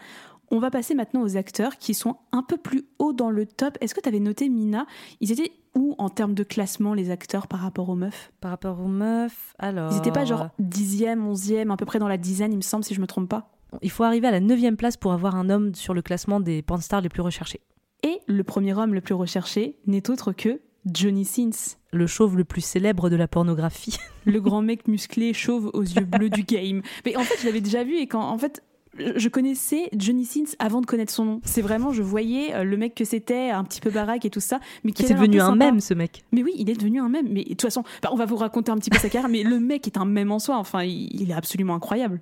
[0.50, 3.76] On va passer maintenant aux acteurs qui sont un peu plus haut dans le top.
[3.80, 4.86] Est-ce que tu avais noté, Mina
[5.20, 8.32] Ils étaient où en termes de classement, les acteurs, par rapport aux meufs?
[8.40, 9.92] Par rapport aux meufs, alors.
[9.92, 12.84] Ils n'étaient pas genre dixième, onzième, à peu près dans la dizaine, il me semble,
[12.84, 13.52] si je me trompe pas.
[13.82, 16.62] Il faut arriver à la neuvième place pour avoir un homme sur le classement des
[16.62, 17.60] pornstars les plus recherchés.
[18.02, 21.76] Et le premier homme le plus recherché n'est autre que Johnny Sins.
[21.92, 23.98] Le chauve le plus célèbre de la pornographie.
[24.24, 26.82] le grand mec musclé, chauve aux yeux bleus du game.
[27.04, 28.62] Mais en fait, je l'avais déjà vu et quand, en fait,
[28.96, 31.40] je connaissais Johnny Sins avant de connaître son nom.
[31.44, 34.40] C'est vraiment, je voyais euh, le mec que c'était, un petit peu baraque et tout
[34.40, 34.60] ça.
[34.84, 36.24] Mais qui c'est devenu un, mème, ce mec.
[36.32, 37.28] Mais oui, il est devenu un mème.
[37.30, 39.60] Mais de toute façon, on va vous raconter un petit peu sa carrière, mais le
[39.60, 40.56] mec est un mème en soi.
[40.56, 42.20] Enfin, il, il est absolument incroyable.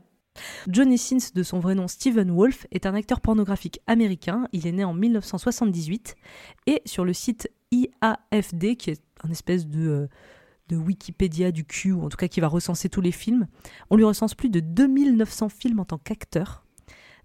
[0.69, 4.49] Johnny Sins, de son vrai nom Stephen Wolf, est un acteur pornographique américain.
[4.53, 6.17] Il est né en 1978
[6.67, 10.07] et sur le site IAFD, qui est un espèce de, euh,
[10.69, 13.47] de Wikipédia du cul, ou en tout cas qui va recenser tous les films,
[13.91, 16.65] on lui recense plus de 2900 films en tant qu'acteur.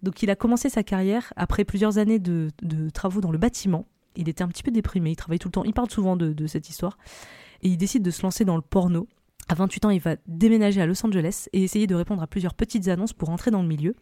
[0.03, 2.49] Donc il a commencé sa carrière après plusieurs années de,
[2.93, 3.85] travaux dans le bâtiment.
[4.15, 6.33] Il était un petit peu déprimé, il travaille tout le temps, il parle souvent de,
[6.33, 6.97] de cette histoire.
[7.61, 9.07] Et il décide de se lancer dans le porno.
[9.47, 12.53] À 28 ans, il va déménager à Los Angeles et essayer de répondre à plusieurs
[12.53, 13.95] petites annonces pour entrer dans le milieu.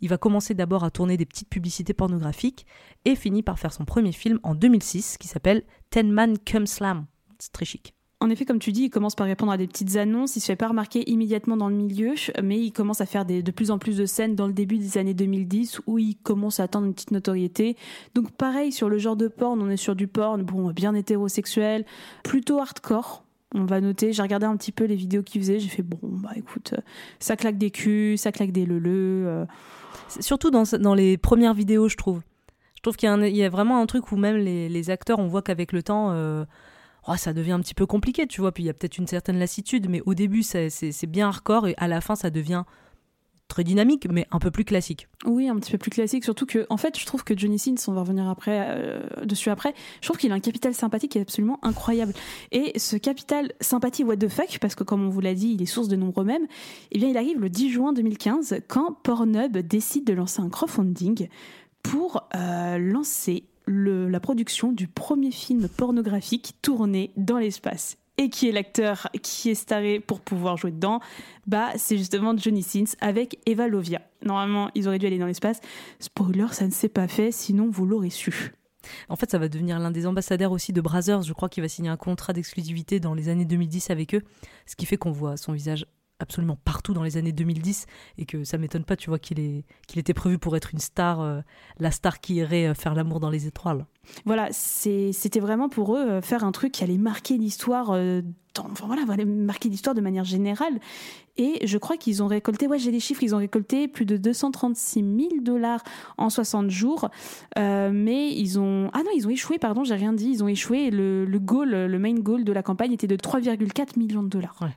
[0.00, 2.66] Il va commencer d'abord à tourner des petites publicités pornographiques
[3.04, 7.06] et finit par faire son premier film en 2006 qui s'appelle Ten Man Come Slam.
[7.38, 7.95] C'est très chic.
[8.20, 10.36] En effet, comme tu dis, il commence par répondre à des petites annonces.
[10.36, 13.50] Il se fait pas remarquer immédiatement dans le milieu, mais il commence à faire de
[13.50, 16.62] plus en plus de scènes dans le début des années 2010 où il commence à
[16.62, 17.76] atteindre une petite notoriété.
[18.14, 21.84] Donc pareil, sur le genre de porn, on est sur du porn, bon, bien hétérosexuel,
[22.24, 23.22] plutôt hardcore.
[23.54, 25.98] On va noter, j'ai regardé un petit peu les vidéos qu'il faisait, j'ai fait bon,
[26.02, 26.74] bah écoute,
[27.20, 29.24] ça claque des culs, ça claque des leleux.
[29.26, 29.44] Euh...
[30.20, 32.22] Surtout dans, dans les premières vidéos, je trouve.
[32.76, 35.42] Je trouve qu'il y, a vraiment un truc où même les, les acteurs, on voit
[35.42, 36.44] qu'avec le temps, euh,
[37.08, 38.52] oh, ça devient un petit peu compliqué, tu vois.
[38.52, 41.74] Puis il y a peut-être une certaine lassitude, mais au début, c'est bien hardcore et
[41.78, 42.64] à la fin, ça devient
[43.48, 45.08] très dynamique, mais un peu plus classique.
[45.24, 47.76] Oui, un petit peu plus classique, surtout que, en fait, je trouve que Johnny Sins,
[47.88, 51.18] on va revenir après, euh, dessus après, je trouve qu'il a un capital sympathie qui
[51.18, 52.12] est absolument incroyable.
[52.52, 55.62] Et ce capital sympathie what the fuck, parce que comme on vous l'a dit, il
[55.62, 56.46] est source de nombreux mèmes,
[56.90, 61.28] eh bien, il arrive le 10 juin 2015, quand Pornhub décide de lancer un crowdfunding
[61.82, 68.52] pour euh, lancer la production du premier film pornographique tourné dans l'espace et qui est
[68.52, 71.00] l'acteur qui est staré pour pouvoir jouer dedans,
[71.46, 74.00] bah c'est justement Johnny Sins avec Eva Lovia.
[74.24, 75.60] Normalement, ils auraient dû aller dans l'espace.
[76.00, 78.52] Spoiler, ça ne s'est pas fait, sinon vous l'aurez su.
[79.08, 81.22] En fait, ça va devenir l'un des ambassadeurs aussi de Brazzers.
[81.22, 84.22] Je crois qu'il va signer un contrat d'exclusivité dans les années 2010 avec eux,
[84.64, 85.86] ce qui fait qu'on voit son visage
[86.18, 87.86] absolument partout dans les années 2010
[88.18, 90.78] et que ça m'étonne pas, tu vois, qu'il est qu'il était prévu pour être une
[90.78, 91.40] star, euh,
[91.78, 93.86] la star qui irait euh, faire l'amour dans les étoiles.
[94.24, 99.04] Voilà, c'était vraiment pour eux euh, faire un truc qui allait marquer l'histoire, enfin voilà,
[99.04, 100.78] marquer l'histoire de manière générale.
[101.38, 104.16] Et je crois qu'ils ont récolté, ouais, j'ai les chiffres, ils ont récolté plus de
[104.16, 105.82] 236 000 dollars
[106.16, 107.10] en 60 jours.
[107.56, 110.90] mais ils ont, ah non, ils ont échoué, pardon, j'ai rien dit, ils ont échoué.
[110.90, 114.56] Le, le goal, le main goal de la campagne était de 3,4 millions de dollars.
[114.62, 114.76] Ouais.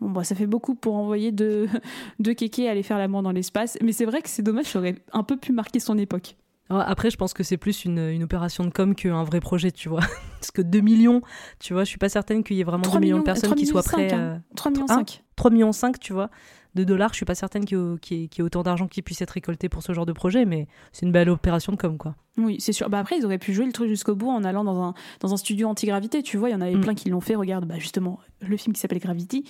[0.00, 1.68] Bon, bah, ça fait beaucoup pour envoyer deux,
[2.18, 3.76] deux kékés aller faire l'amour dans l'espace.
[3.82, 6.36] Mais c'est vrai que c'est dommage, ça aurait un peu pu marquer son époque.
[6.70, 9.88] Après, je pense que c'est plus une, une, opération de com qu'un vrai projet, tu
[9.88, 10.02] vois.
[10.40, 11.20] Parce que 2 millions,
[11.58, 13.66] tu vois, je suis pas certaine qu'il y ait vraiment 2 millions, de personnes qui
[13.66, 14.12] soient prêtes.
[14.12, 14.40] Hein.
[14.54, 15.24] 3 millions 5.
[15.34, 16.30] 3 millions 5, tu vois,
[16.76, 17.10] de dollars.
[17.10, 19.82] Je suis pas certaine qu'il y, ait, ait autant d'argent qui puisse être récolté pour
[19.82, 22.14] ce genre de projet, mais c'est une belle opération de com, quoi.
[22.38, 22.88] Oui, c'est sûr.
[22.88, 25.34] Bah après, ils auraient pu jouer le truc jusqu'au bout en allant dans un, dans
[25.34, 26.22] un studio anti-gravité.
[26.22, 26.82] Tu vois, il y en avait mm.
[26.82, 27.34] plein qui l'ont fait.
[27.34, 29.44] Regarde, bah justement, le film qui s'appelle Gravity.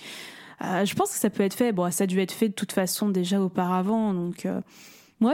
[0.63, 1.71] Euh, je pense que ça peut être fait.
[1.71, 4.45] Bon, ça a dû être fait de toute façon déjà auparavant, donc.
[4.45, 4.61] Euh,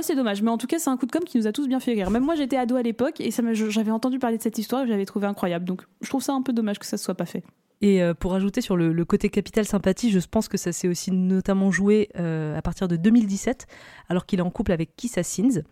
[0.01, 1.67] c'est dommage, mais en tout cas, c'est un coup de com qui nous a tous
[1.67, 2.09] bien fait rire.
[2.09, 5.05] Même moi, j'étais ado à l'époque et j'avais entendu parler de cette histoire et j'avais
[5.05, 5.63] trouvé incroyable.
[5.63, 7.43] Donc, je trouve ça un peu dommage que ça ne soit pas fait.
[7.79, 11.11] Et euh, pour ajouter sur le, côté capital sympathie, je pense que ça s'est aussi
[11.11, 13.65] notamment joué à partir de 2017,
[14.09, 15.63] alors qu'il est en couple avec Kissa Sins.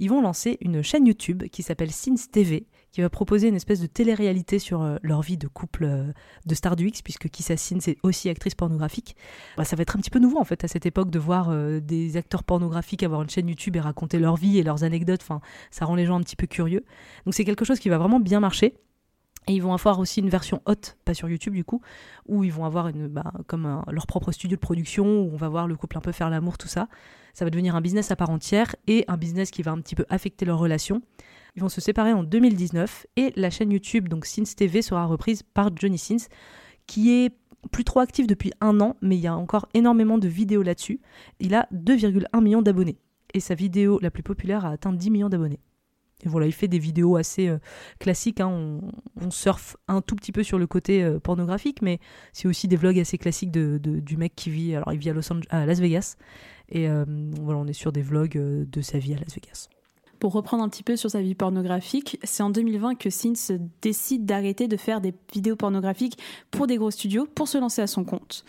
[0.00, 3.80] Ils vont lancer une chaîne YouTube qui s'appelle Sins TV, qui va proposer une espèce
[3.80, 6.12] de télé-réalité sur euh, leur vie de couple euh,
[6.46, 9.16] de stars du X, puisque Kissa Sin, c'est aussi actrice pornographique.
[9.56, 11.50] Bah, ça va être un petit peu nouveau, en fait, à cette époque, de voir
[11.50, 15.20] euh, des acteurs pornographiques avoir une chaîne YouTube et raconter leur vie et leurs anecdotes.
[15.22, 16.84] Enfin, ça rend les gens un petit peu curieux.
[17.24, 18.74] Donc, c'est quelque chose qui va vraiment bien marcher.
[19.46, 21.80] Et ils vont avoir aussi une version haute, pas sur YouTube du coup,
[22.28, 25.48] où ils vont avoir une, bah, comme leur propre studio de production, où on va
[25.48, 26.88] voir le couple un peu faire l'amour, tout ça.
[27.32, 29.94] Ça va devenir un business à part entière et un business qui va un petit
[29.94, 31.00] peu affecter leur relation.
[31.56, 35.42] Ils vont se séparer en 2019 et la chaîne YouTube, donc Sins TV, sera reprise
[35.42, 36.28] par Johnny Sins,
[36.86, 37.34] qui est
[37.72, 41.00] plus trop actif depuis un an, mais il y a encore énormément de vidéos là-dessus.
[41.40, 42.98] Il a 2,1 millions d'abonnés.
[43.34, 45.60] Et sa vidéo la plus populaire a atteint 10 millions d'abonnés.
[46.24, 47.58] Et voilà, il fait des vidéos assez euh,
[47.98, 48.40] classiques.
[48.40, 48.80] Hein.
[49.20, 51.98] On, surfe un tout petit peu sur le côté euh, pornographique, mais
[52.32, 54.74] c'est aussi des vlogs assez classiques de, du mec qui vit.
[54.74, 56.16] Alors, il vit à, Los Angeles, à Las Vegas.
[56.68, 57.04] Et euh,
[57.40, 59.68] voilà, on est sur des vlogs de sa vie à Las Vegas.
[60.20, 64.26] Pour reprendre un petit peu sur sa vie pornographique, c'est en 2020 que Sins décide
[64.26, 66.18] d'arrêter de faire des vidéos pornographiques
[66.50, 68.44] pour des gros studios pour se lancer à son compte.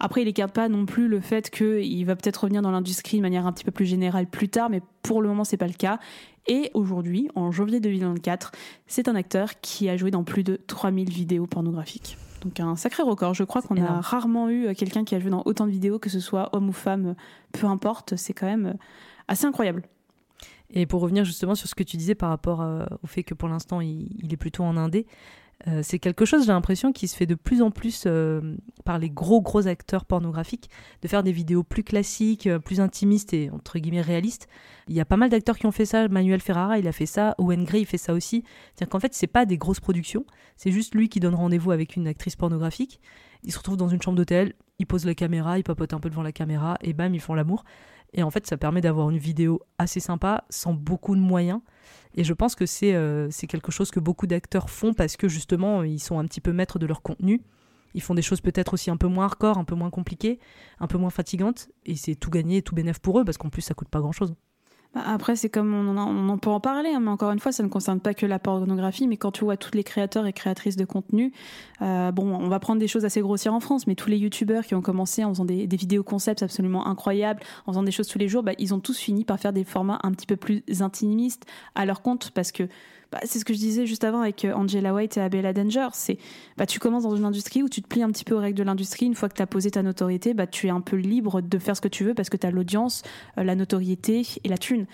[0.00, 3.22] Après, il n'écarte pas non plus le fait qu'il va peut-être revenir dans l'industrie de
[3.22, 5.74] manière un petit peu plus générale plus tard, mais pour le moment, c'est pas le
[5.74, 6.00] cas.
[6.48, 8.50] Et aujourd'hui, en janvier 2024,
[8.88, 12.18] c'est un acteur qui a joué dans plus de 3000 vidéos pornographiques.
[12.42, 13.34] Donc un sacré record.
[13.34, 16.10] Je crois qu'on a rarement eu quelqu'un qui a joué dans autant de vidéos, que
[16.10, 17.14] ce soit homme ou femme,
[17.52, 18.16] peu importe.
[18.16, 18.74] C'est quand même
[19.28, 19.84] assez incroyable.
[20.74, 23.32] Et pour revenir justement sur ce que tu disais par rapport euh, au fait que
[23.32, 25.06] pour l'instant il, est plutôt en indé,
[25.68, 28.98] euh, c'est quelque chose, j'ai l'impression, qui se fait de plus en plus euh, par
[28.98, 30.68] les gros gros acteurs pornographiques,
[31.00, 34.48] de faire des vidéos plus classiques, plus intimistes et entre guillemets réalistes.
[34.88, 36.08] Il y a pas mal d'acteurs qui ont fait ça.
[36.08, 37.36] Manuel Ferrara, il a fait ça.
[37.38, 38.42] Owen Gray, il fait ça aussi.
[38.74, 40.26] C'est-à-dire qu'en fait, c'est pas des grosses productions.
[40.56, 43.00] C'est juste lui qui donne rendez-vous avec une actrice pornographique.
[43.44, 46.10] Il se retrouve dans une chambre d'hôtel, il pose la caméra, il papote un peu
[46.10, 47.64] devant la caméra et bam, ils font l'amour.
[48.14, 51.60] Et en fait, ça permet d'avoir une vidéo assez sympa, sans beaucoup de moyens.
[52.14, 55.82] Et je pense que c'est euh, quelque chose que beaucoup d'acteurs font parce que justement,
[55.82, 57.42] ils sont un petit peu maîtres de leur contenu.
[57.94, 60.38] Ils font des choses peut-être aussi un peu moins hardcore, un peu moins compliquées,
[60.78, 61.68] un peu moins fatigantes.
[61.86, 64.34] Et c'est tout gagné, tout bénéf pour eux parce qu'en plus, ça coûte pas grand-chose.
[64.94, 67.62] Bah, après, c'est comme on en, peut en parler, hein, mais encore une fois, ça
[67.62, 69.06] ne concerne pas que la pornographie.
[69.06, 71.32] Mais quand tu vois tous les créateurs et créatrices de contenu,
[71.82, 74.64] euh, bon, on va prendre des choses assez grossières en France, mais tous les youtubeurs
[74.64, 78.18] qui ont commencé en faisant des, vidéos concepts absolument incroyables, en faisant des choses tous
[78.18, 80.62] les jours, bah, ils ont tous fini par faire des formats un petit peu plus
[80.80, 82.68] intimistes à leur compte parce que
[83.14, 85.86] bah, c'est ce que je disais juste avant avec euh, Angela White et Abella Danger.
[85.92, 86.18] C'est,
[86.56, 88.58] bah, tu commences dans une industrie où tu te plies un petit peu aux règles
[88.58, 89.06] de l'industrie.
[89.06, 91.58] Une fois que tu as posé ta notoriété, bah, tu es un peu libre de
[91.60, 93.02] faire ce que tu veux parce que tu as l'audience,
[93.38, 94.86] euh, la notoriété et la thune.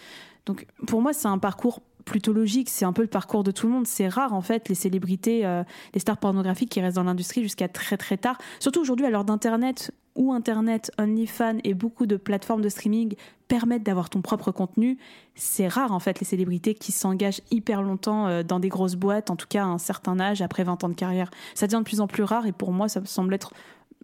[0.45, 2.69] Donc, pour moi, c'est un parcours plutôt logique.
[2.69, 3.87] C'est un peu le parcours de tout le monde.
[3.87, 7.69] C'est rare, en fait, les célébrités, euh, les stars pornographiques qui restent dans l'industrie jusqu'à
[7.69, 8.37] très très tard.
[8.59, 13.15] Surtout aujourd'hui, à l'heure d'Internet, où Internet, OnlyFans et beaucoup de plateformes de streaming
[13.49, 14.99] permettent d'avoir ton propre contenu,
[15.35, 19.31] c'est rare en fait les célébrités qui s'engagent hyper longtemps euh, dans des grosses boîtes,
[19.31, 21.31] en tout cas à un certain âge, après 20 ans de carrière.
[21.55, 23.55] Ça devient de plus en plus rare et pour moi ça me semble être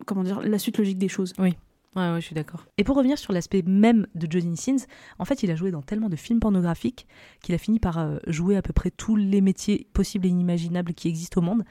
[0.06, 1.34] comment dire, la suite logique des choses.
[1.38, 1.54] Oui.
[1.96, 2.66] Ouais, ouais, je suis d'accord.
[2.76, 4.84] Et pour revenir sur l'aspect même de Johnny Sins,
[5.18, 7.06] en fait, il a joué dans tellement de films pornographiques
[7.42, 10.92] qu'il a fini par euh, jouer à peu près tous les métiers possibles et inimaginables
[10.92, 11.64] qui existent au monde.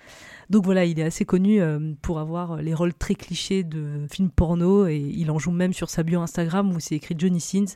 [0.50, 4.08] Donc voilà, il est assez connu euh, pour avoir euh, les rôles très clichés de
[4.12, 7.40] films porno et il en joue même sur sa bio Instagram où c'est écrit Johnny
[7.40, 7.76] Sins,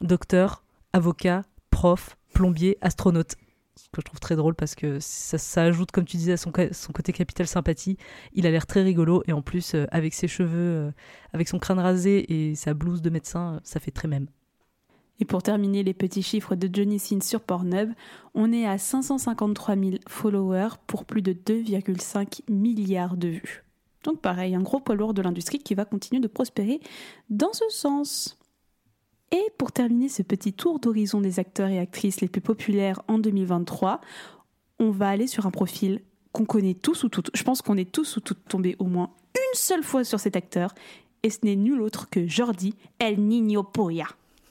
[0.00, 3.34] docteur, avocat, prof, plombier, astronaute.
[3.76, 6.36] Ce que je trouve très drôle parce que ça, ça ajoute, comme tu disais, à
[6.36, 7.96] son, côté capital sympathie.
[8.34, 10.90] Il a l'air très rigolo et en plus, euh, avec ses cheveux, euh,
[11.32, 14.26] avec son crâne rasé et sa blouse de médecin, ça fait très même.
[15.20, 17.92] Et pour terminer les petits chiffres de Johnny Sin sur Pornhub,
[18.34, 23.64] on est à 553 000 followers pour plus de 2,5 milliards de vues.
[24.04, 26.80] Donc pareil, un gros poids lourd de l'industrie qui va continuer de prospérer
[27.30, 28.38] dans ce sens.
[29.32, 33.18] Et pour terminer ce petit tour d'horizon des acteurs et actrices les plus populaires en
[33.18, 34.00] 2023,
[34.78, 37.30] on va aller sur un profil qu'on connaît tous ou toutes.
[37.34, 40.36] Je pense qu'on est tous ou toutes tombés au moins une seule fois sur cet
[40.36, 40.74] acteur,
[41.22, 44.06] et ce n'est nul autre que Jordi El Niño Poya.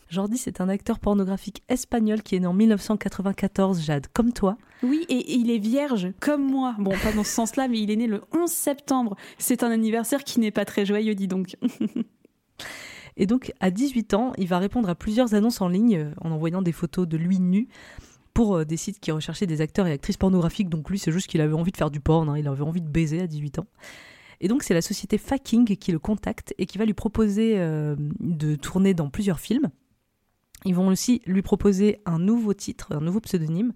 [0.09, 4.57] Jordi, c'est un acteur pornographique espagnol qui est né en 1994, Jade, comme toi.
[4.83, 6.75] Oui, et il est vierge, comme moi.
[6.79, 9.15] Bon, pas dans ce sens-là, mais il est né le 11 septembre.
[9.37, 11.55] C'est un anniversaire qui n'est pas très joyeux, dis donc.
[13.17, 16.31] et donc, à 18 ans, il va répondre à plusieurs annonces en ligne euh, en
[16.31, 17.67] envoyant des photos de lui nu
[18.33, 20.69] pour euh, des sites qui recherchaient des acteurs et actrices pornographiques.
[20.69, 22.37] Donc lui, c'est juste qu'il avait envie de faire du porn, hein.
[22.37, 23.67] il avait envie de baiser à 18 ans.
[24.39, 27.95] Et donc c'est la société Faking qui le contacte et qui va lui proposer euh,
[28.19, 29.69] de tourner dans plusieurs films.
[30.65, 33.73] Ils vont aussi lui proposer un nouveau titre, un nouveau pseudonyme.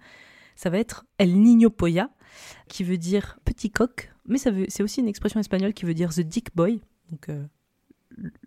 [0.55, 2.09] Ça va être El Niño Polla,
[2.67, 6.21] qui veut dire petit coq, mais c'est aussi une expression espagnole qui veut dire the
[6.21, 6.79] dick boy,
[7.11, 7.29] donc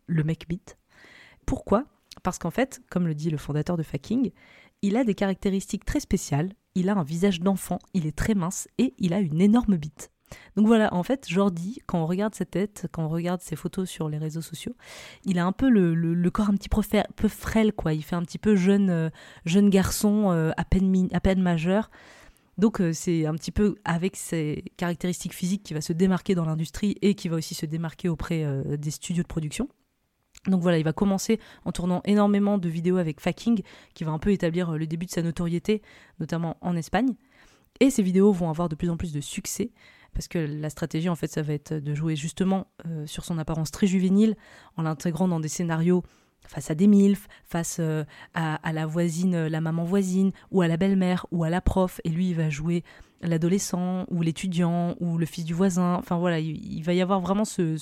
[0.07, 0.78] le mec bite.
[1.49, 1.87] Pourquoi?
[2.23, 4.33] Parce qu'en fait, comme le dit le fondateur de Faking,
[4.83, 6.53] il a des caractéristiques très spéciales.
[6.75, 10.11] Il a un visage d'enfant, il est très mince et il a une énorme bite.
[10.57, 13.89] Donc voilà, en fait, Jordi, quand on regarde sa tête, quand on regarde ses photos
[13.89, 14.75] sur les réseaux sociaux,
[15.25, 17.95] il a un peu le, corps un petit peu, frêle, quoi.
[17.95, 19.09] Il fait un petit peu jeune, euh,
[19.47, 21.91] jeune garçon, euh, à, peine à peine majeur.
[22.59, 26.45] Donc euh, c'est un petit peu avec ses caractéristiques physiques qui va se démarquer dans
[26.45, 28.45] l'industrie et qui va aussi se démarquer auprès
[28.77, 29.71] des studios de production.
[30.47, 33.63] Donc voilà, il va commencer en tournant énormément de vidéos avec Faking,
[33.95, 35.83] qui va un peu établir le début de sa notoriété,
[36.21, 37.15] notamment en Espagne.
[37.81, 39.71] Et ces vidéos vont avoir de plus en plus de succès
[40.15, 43.39] parce que la stratégie en fait ça va être de jouer justement euh, sur son
[43.39, 44.37] apparence très juvénile
[44.77, 46.03] en l'intégrant dans des scénarios
[46.47, 50.69] face à des milfs, face euh, à, la voisine, euh, la maman voisine, ou à
[50.69, 52.85] la belle-mère, ou à la prof, et lui il va jouer
[53.21, 57.45] l'adolescent, ou l'étudiant, ou le fils du voisin, enfin voilà, il, va y avoir vraiment
[57.45, 57.77] ce,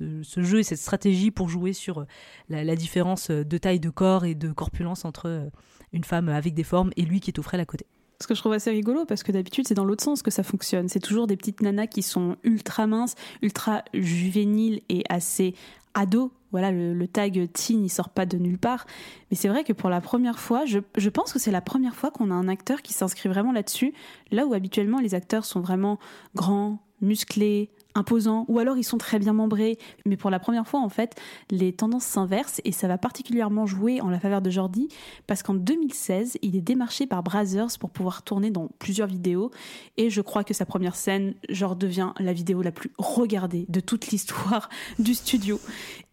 [0.00, 2.06] jeu et cette stratégie pour jouer sur
[2.48, 5.50] la, différence de taille de corps et de corpulence entre
[5.92, 7.86] une femme avec des formes et lui qui est tout frais à côté.
[8.20, 10.42] Ce que je trouve assez rigolo, parce que d'habitude, c'est dans l'autre sens que ça
[10.42, 10.88] fonctionne.
[10.88, 15.54] C'est toujours des petites nanas qui sont ultra minces, ultra juvéniles et assez
[15.94, 16.30] ados.
[16.52, 18.86] Voilà, le, tag teen, il sort pas de nulle part.
[19.30, 22.12] Mais c'est vrai que pour la première fois, je pense que c'est la première fois
[22.12, 23.92] qu'on a un acteur qui s'inscrit vraiment là-dessus,
[24.30, 25.98] là où habituellement les acteurs sont vraiment
[26.36, 29.78] grands, musclés, imposants, ou alors ils sont très bien membrés.
[30.06, 31.14] Mais pour la première fois, en fait,
[31.50, 34.88] les tendances s'inversent et ça va particulièrement jouer en la faveur de Jordi
[35.26, 39.50] parce qu'en 2016, il est démarché par Brazzers pour pouvoir tourner dans plusieurs vidéos
[39.96, 43.80] et je crois que sa première scène, genre, devient la vidéo la plus regardée de
[43.80, 45.60] toute l'histoire du studio.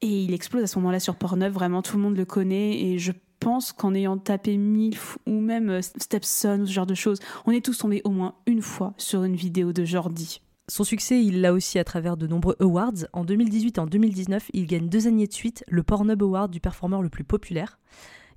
[0.02, 3.00] Et il explose à ce moment-là sur Pornhub, vraiment tout le monde le connaît et
[3.00, 7.52] je pense qu'en ayant tapé MILF ou même Stepson ou ce genre de choses, on
[7.52, 10.42] est tous tombés au moins une fois sur une vidéo de Jordi.
[10.72, 12.94] Son succès, il l'a aussi à travers de nombreux awards.
[13.12, 16.62] En 2018 et en 2019, il gagne deux années de suite le Pornhub Award du
[16.62, 17.78] performeur le plus populaire.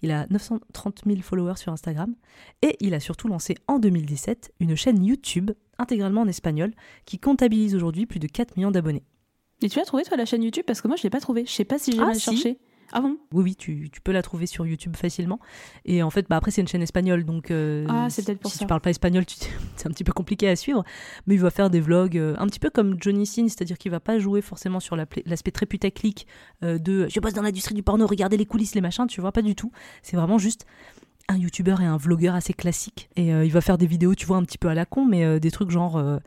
[0.03, 2.13] Il a 930 000 followers sur Instagram
[2.61, 6.73] et il a surtout lancé en 2017 une chaîne YouTube intégralement en espagnol
[7.05, 9.05] qui comptabilise aujourd'hui plus de 4 millions d'abonnés.
[9.63, 10.65] Et tu as trouvé toi la chaîne YouTube?
[10.67, 11.47] Parce que moi je l'ai pas trouvée.
[11.47, 12.59] Je sais pas si j'ai ah, mal cherché.
[12.97, 13.19] Ah bon?
[13.33, 15.41] Oui, oui, tu, peux la trouver sur YouTube facilement.
[15.85, 18.53] Et en fait, bah après, c'est une chaîne espagnole, donc euh, ah, c'est peut-être pour
[18.53, 18.65] si ça.
[18.65, 19.25] tu parles pas espagnol,
[19.77, 20.85] c'est un petit peu compliqué à suivre.
[21.27, 23.91] Mais il va faire des vlogs euh, un petit peu comme Johnny Sin, c'est-à-dire qu'il
[23.91, 26.29] va pas jouer forcément sur l'aspect très putaclic
[26.63, 29.33] euh, de je bosse dans l'industrie du porno, regardez les coulisses, les machins, tu vois,
[29.33, 29.73] pas du tout.
[30.03, 30.65] C'est vraiment juste
[31.29, 33.09] un youtubeur et un vlogueur assez classique.
[33.17, 35.41] Et il va faire des vidéos, tu vois, un petit peu à la con, mais
[35.41, 36.21] des trucs genre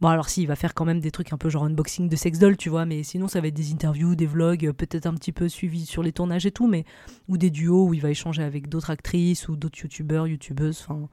[0.00, 2.16] Bon, alors si, il va faire quand même des trucs un peu genre unboxing de
[2.16, 5.04] sex doll, tu vois, mais sinon ça va être des interviews, des vlogs, euh, peut-être
[5.04, 6.86] un petit peu suivis sur les tournages et tout, mais
[7.28, 11.08] ou des duos où il va échanger avec d'autres actrices ou d'autres youtubeurs, youtubeuses, enfin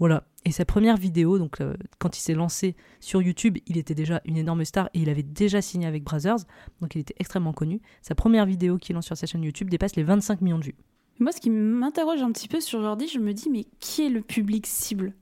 [0.00, 0.24] voilà.
[0.44, 4.20] Et sa première vidéo, donc euh, quand il s'est lancé sur YouTube, il était déjà
[4.24, 6.38] une énorme star et il avait déjà signé avec Brothers,
[6.80, 7.80] donc il était extrêmement connu.
[8.02, 10.76] Sa première vidéo qu'il lance sur sa chaîne YouTube dépasse les 25 millions de vues.
[11.20, 14.08] Moi, ce qui m'interroge un petit peu sur Jordi, je me dis, mais qui est
[14.08, 15.14] le public cible?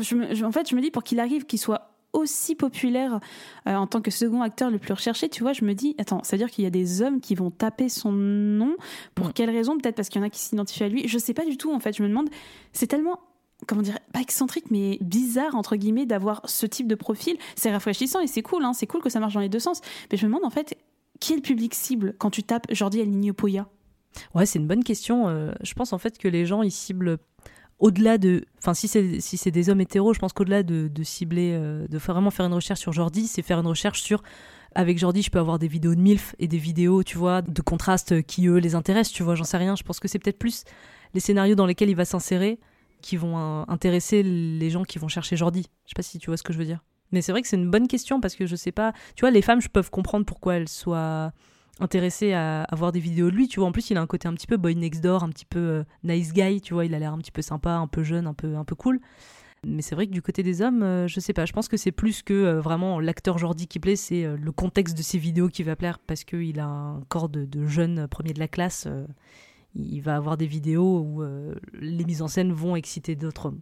[0.00, 3.20] Je En fait, je me dis, pour qu'il arrive, qu'il soit aussi populaire
[3.68, 6.20] euh, en tant que second acteur le plus recherché, tu vois, je me dis, attends,
[6.22, 8.76] c'est-à-dire qu'il y a des hommes qui vont taper son nom.
[9.14, 9.32] Pour mm.
[9.32, 9.76] quelle raison?
[9.78, 11.08] Peut-être parce qu'il y en a qui s'identifient à lui.
[11.08, 11.96] Je sais pas du tout, en fait.
[11.96, 12.28] Je me demande,
[12.72, 13.20] c'est tellement
[13.66, 17.36] comment dire, pas excentrique, mais bizarre, entre guillemets, d'avoir ce type de profil.
[17.54, 19.80] C'est rafraîchissant et c'est cool, hein, c'est cool que ça marche dans les deux sens.
[20.10, 20.76] Mais je me demande, en fait,
[21.20, 23.68] qui est le public cible quand tu tapes Jordi El Niño Poya?
[24.34, 25.28] Ouais, c'est une bonne question.
[25.28, 27.18] Euh, je pense en fait que les gens, ils ciblent
[27.78, 31.52] au-delà de, enfin si c'est si c'est des hommes hétéros, je pense qu'au-delà de, cibler,
[31.54, 34.22] euh, de vraiment faire une recherche sur Jordi, c'est faire une recherche sur
[34.74, 37.62] avec Jordi, je peux avoir des vidéos de MILF et des vidéos, tu vois, de
[37.62, 39.74] contrastes qui eux les intéressent, tu vois, j'en sais rien.
[39.74, 40.64] Je pense que c'est peut-être plus
[41.14, 42.58] les scénarios dans lesquels il va s'insérer
[43.00, 45.66] qui vont euh, intéresser les gens qui vont chercher Jordi.
[45.84, 46.84] Je sais pas si tu vois ce que je veux dire.
[47.12, 49.30] Mais c'est vrai que c'est une bonne question parce que je sais pas, tu vois,
[49.30, 51.32] les femmes, je peux comprendre pourquoi elles soient
[51.80, 53.68] intéressées à, à voir des vidéos de lui, tu vois.
[53.68, 55.58] En plus, il a un côté un petit peu boy next door, un petit peu
[55.58, 56.84] euh, nice guy, tu vois.
[56.84, 59.00] Il a l'air un petit peu sympa, un peu jeune, un peu, un peu cool.
[59.64, 61.76] Mais c'est vrai que du côté des hommes, euh, je sais pas, je pense que
[61.76, 65.18] c'est plus que euh, vraiment l'acteur Jordi qui plaît, c'est euh, le contexte de ses
[65.18, 68.48] vidéos qui va plaire parce qu'il a un corps de, de jeune premier de la
[68.48, 68.86] classe.
[69.74, 71.22] il va avoir des vidéos où
[71.80, 73.60] les mises en scène vont exciter d'autres hommes.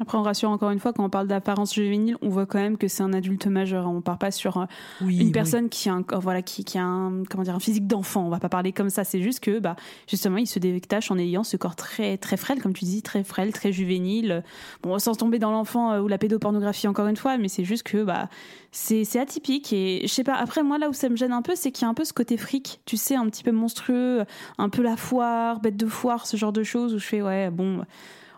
[0.00, 2.78] Après, on rassure encore une fois, quand on parle d'apparence juvénile, on voit quand même
[2.78, 3.88] que c'est un adulte majeur.
[3.88, 4.64] On part pas sur euh,
[5.00, 5.32] Oui, une oui.
[5.32, 8.24] personne qui a un, voilà, qui, qui a un, comment dire, un physique d'enfant.
[8.24, 9.02] On va pas parler comme ça.
[9.02, 9.74] C'est juste que, bah,
[10.06, 13.24] justement, il se détache en ayant ce corps très, très frêle, comme tu dis, très
[13.24, 14.44] frêle, très juvénile.
[14.82, 17.82] Bon, sans tomber dans l'enfant euh, ou la pédopornographie encore une fois, mais c'est juste
[17.82, 18.28] que, bah,
[18.70, 19.72] c'est, c'est atypique.
[19.72, 21.82] Et je sais pas, après, moi, là où ça me gêne un peu, c'est qu'il
[21.82, 24.24] y a un peu ce côté fric, tu sais, un petit peu monstrueux,
[24.58, 27.50] un peu la foire, bête de foire, ce genre de choses où je fais, ouais,
[27.50, 27.82] bon.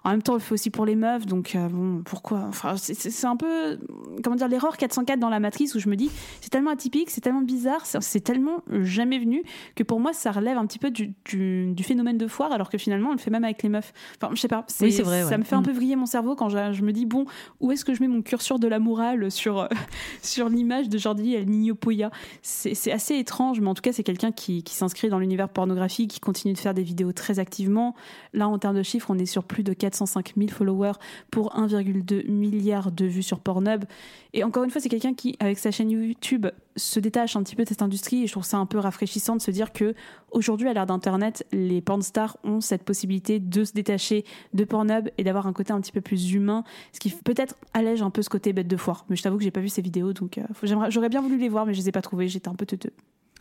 [0.05, 2.45] En même temps, il fait aussi pour les meufs, donc euh, bon, pourquoi?
[2.49, 3.79] Enfin, c'est- un peu,
[4.25, 7.21] comment dire, l'erreur 404 dans la matrice où je me dis, c'est tellement atypique, c'est
[7.21, 9.43] tellement bizarre, c'est tellement jamais venu
[9.75, 12.71] que pour moi, ça relève un petit peu du, du, du phénomène de foire, alors
[12.71, 13.93] que finalement, on le fait même avec les meufs.
[14.21, 15.39] Enfin, je sais pas, Oui, c'est vrai, ça ouais.
[15.39, 15.65] me fait un Mm.
[15.65, 17.27] peu vriller mon cerveau quand je, je me dis, bon,
[17.61, 19.69] où est-ce que je mets mon curseur de la morale sur, euh,
[20.23, 22.11] sur l'image de Jordi El Niño Poya?
[22.43, 26.11] C'est assez étrange, mais en tout cas, c'est quelqu'un qui, qui s'inscrit dans l'univers pornographique,
[26.13, 27.95] qui continue de faire des vidéos très activement.
[28.33, 30.93] Là, en termes de chiffres, on est sur plus de 405 000 followers
[31.31, 33.85] pour 1,2 milliard de vues sur Pornhub.
[34.33, 37.57] Et encore une fois, c'est quelqu'un qui, avec sa chaîne YouTube, se détache un petit
[37.57, 38.23] peu de cette industrie.
[38.23, 39.95] Et je trouve ça un peu rafraîchissant de se dire que
[40.31, 44.25] aujourd'hui, à l'ère d'Internet, les pornstars ont cette possibilité de se détacher
[44.55, 48.03] de Pornhub et d'avoir un côté un petit peu plus humain, ce qui peut-être allège
[48.03, 49.05] un peu ce côté bête de foire.
[49.09, 50.43] Mais je t'avoue que j'ai pas vu ces vidéos, donc euh,
[50.91, 52.29] j'aurais bien voulu les voir, mais je les ai pas trouvées.
[52.29, 52.93] J'étais un peu teuteux.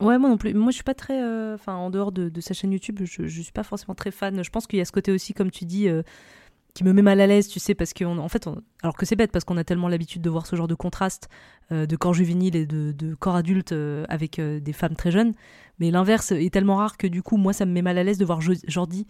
[0.02, 0.54] Ouais, moi non plus.
[0.54, 1.22] Moi, je suis pas très.
[1.22, 4.12] euh, Enfin, en dehors de, de sa chaîne YouTube, je, je suis pas forcément très
[4.12, 4.42] fan.
[4.44, 6.04] Je pense qu'il y a ce côté aussi, comme tu dis, euh,
[6.80, 9.06] qui me met mal à l'aise, tu sais, parce qu'en en fait, on- alors que
[9.06, 11.28] c'est bête, parce qu'on a tellement l'habitude de voir ce genre de contraste
[11.74, 15.34] euh, de corps juvénile et de, corps adulte euh, avec euh, des femmes très jeunes.
[15.80, 18.18] Mais l'inverse est tellement rare que du coup, moi, ça me met mal à l'aise
[18.18, 19.06] de voir Jo- Jordi,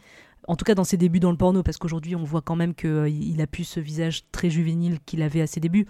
[0.47, 2.74] en tout cas dans ses débuts dans le porno, parce qu'aujourd'hui, on voit quand même
[2.74, 5.86] qu'il a pu ce visage très juvénile qu'il avait à ses débuts.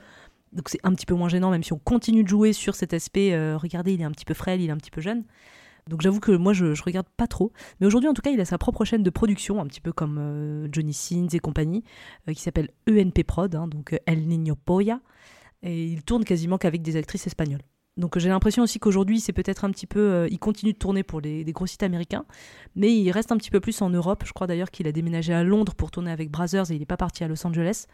[0.51, 2.93] Donc c'est un petit peu moins gênant, même si on continue de jouer sur cet
[2.93, 3.31] aspect.
[3.55, 5.23] regardez, il est un petit peu frêle, il est un petit peu jeune.
[5.89, 7.51] Donc j'avoue que moi je, je regarde pas trop.
[7.81, 9.91] Mais aujourd'hui en tout cas il a sa propre chaîne de production, un petit peu
[9.91, 11.83] comme euh, Johnny Sins et compagnie,
[12.29, 15.01] euh, qui s'appelle ENP Prod, hein, donc euh, El Niño Polla.
[15.63, 17.63] Et il tourne quasiment qu'avec des actrices espagnoles.
[17.97, 20.27] Donc j'ai l'impression aussi qu'aujourd'hui c'est peut-être un petit peu...
[20.31, 22.23] il continue de tourner pour des gros sites américains,
[22.75, 24.23] mais il reste un petit peu plus en Europe.
[24.25, 26.85] Je crois d'ailleurs qu'il a déménagé à Londres pour tourner avec Brazzers et il n'est
[26.85, 27.87] pas parti à Los Angeles.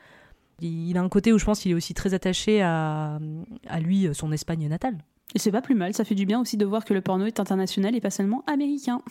[0.61, 3.19] Il a un côté où je pense qu'il est aussi très attaché à
[3.79, 4.99] lui, son Espagne natale.
[5.33, 7.25] Et c'est pas plus mal, ça fait du bien aussi de voir que le porno
[7.25, 9.01] est international et pas seulement américain.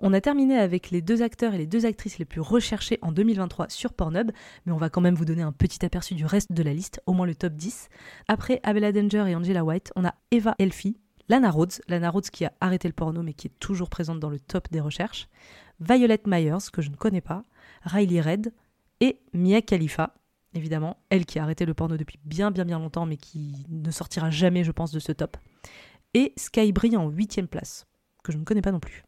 [0.00, 3.12] On a terminé avec les deux acteurs et les deux actrices les plus recherchés en
[3.12, 4.32] 2023 sur Pornhub,
[4.66, 7.00] mais on va quand même vous donner un petit aperçu du reste de la liste,
[7.06, 7.88] au moins le top 10.
[8.28, 10.98] Après Abella Danger et Angela White, on a Eva Elfie,
[11.28, 14.30] Lana Rhodes, Lana Rhodes qui a arrêté le porno mais qui est toujours présente dans
[14.30, 15.28] le top des recherches,
[15.80, 17.42] Violet Myers, que je ne connais pas,
[17.84, 18.52] Riley Red
[19.00, 20.14] et Mia Khalifa,
[20.54, 23.90] évidemment, elle qui a arrêté le porno depuis bien bien bien longtemps mais qui ne
[23.90, 25.36] sortira jamais, je pense, de ce top.
[26.14, 27.86] Et Sky en huitième place,
[28.22, 29.04] que je ne connais pas non plus.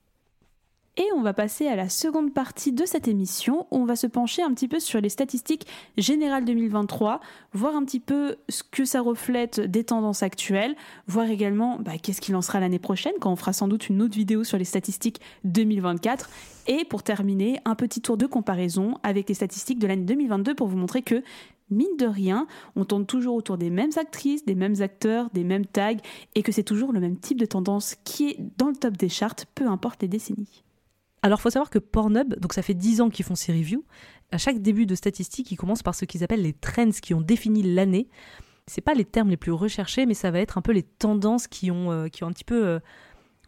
[0.99, 4.07] Et on va passer à la seconde partie de cette émission où on va se
[4.07, 5.67] pencher un petit peu sur les statistiques
[5.99, 7.21] générales 2023,
[7.53, 10.75] voir un petit peu ce que ça reflète des tendances actuelles,
[11.07, 14.01] voir également bah, qu'est-ce qu'il en sera l'année prochaine quand on fera sans doute une
[14.01, 16.31] autre vidéo sur les statistiques 2024.
[16.67, 20.67] Et pour terminer, un petit tour de comparaison avec les statistiques de l'année 2022 pour
[20.67, 21.23] vous montrer que
[21.69, 25.67] mine de rien, on tourne toujours autour des mêmes actrices, des mêmes acteurs, des mêmes
[25.67, 25.97] tags,
[26.35, 29.11] et que c'est toujours le même type de tendance qui est dans le top des
[29.11, 30.65] charts, peu importe les décennies.
[31.27, 33.85] Alors, faut savoir que Pornhub, donc ça fait 10 ans qu'ils font ces reviews,
[34.31, 37.21] à chaque début de statistique, ils commencent par ce qu'ils appellent les trends qui ont
[37.21, 38.09] défini l'année.
[38.69, 41.49] C'est pas les termes les plus recherchés, mais ça va être un peu les tendances
[41.49, 42.65] qui ont, euh, qui ont un petit peu.
[42.65, 42.79] euh,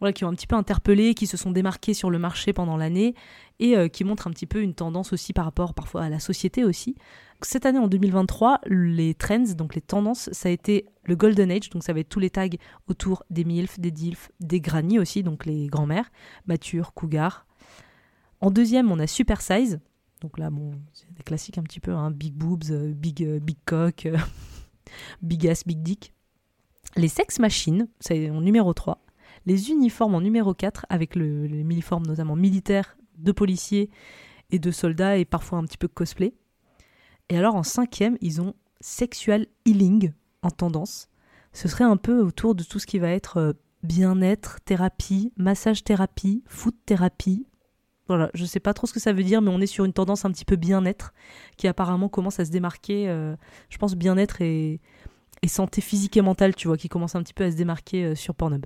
[0.01, 2.77] voilà, qui ont un petit peu interpellé, qui se sont démarquées sur le marché pendant
[2.77, 3.15] l'année
[3.59, 6.19] et euh, qui montrent un petit peu une tendance aussi par rapport parfois à la
[6.19, 6.95] société aussi.
[7.41, 11.69] Cette année en 2023, les trends, donc les tendances, ça a été le Golden Age,
[11.69, 12.47] donc ça va être tous les tags
[12.87, 16.11] autour des MILF, des DILF, des granny aussi, donc les grands-mères,
[16.47, 17.45] mature, cougar,
[18.41, 19.79] en deuxième, on a Super Size.
[20.21, 20.49] Donc là,
[20.91, 24.17] c'est des classiques un petit peu, hein, big boobs, euh, big, euh, big cock, euh,
[25.21, 26.13] big ass, big dick.
[26.95, 29.01] Les sex machines, c'est en numéro 3.
[29.45, 33.89] Les uniformes en numéro 4, avec le, les uniformes notamment militaires, de policiers
[34.51, 36.33] et de soldats et parfois un petit peu cosplay.
[37.29, 41.09] Et alors en cinquième, ils ont sexual healing en tendance.
[41.53, 46.43] Ce serait un peu autour de tout ce qui va être bien-être, thérapie, massage thérapie,
[46.47, 47.45] foot thérapie.
[48.09, 49.93] Voilà, je sais pas trop ce que ça veut dire, mais on est sur une
[49.93, 51.13] tendance un petit peu bien-être
[51.57, 53.07] qui apparemment commence à se démarquer.
[53.07, 53.35] euh,
[53.69, 54.81] je pense bien-être et,
[55.43, 58.03] et santé physique et mentale, tu vois, qui commence un petit peu à se démarquer
[58.03, 58.65] euh, sur Pornhub.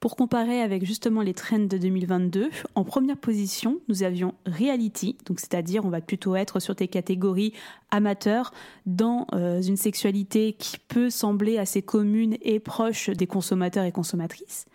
[0.00, 5.40] Pour comparer avec justement les trends de 2022, en première position, nous avions reality, donc
[5.40, 7.52] c'est-à-dire on va plutôt être sur tes catégories
[7.90, 8.52] amateurs
[8.86, 14.66] dans euh, une sexualité qui peut sembler assez commune et proche des consommateurs et consommatrices.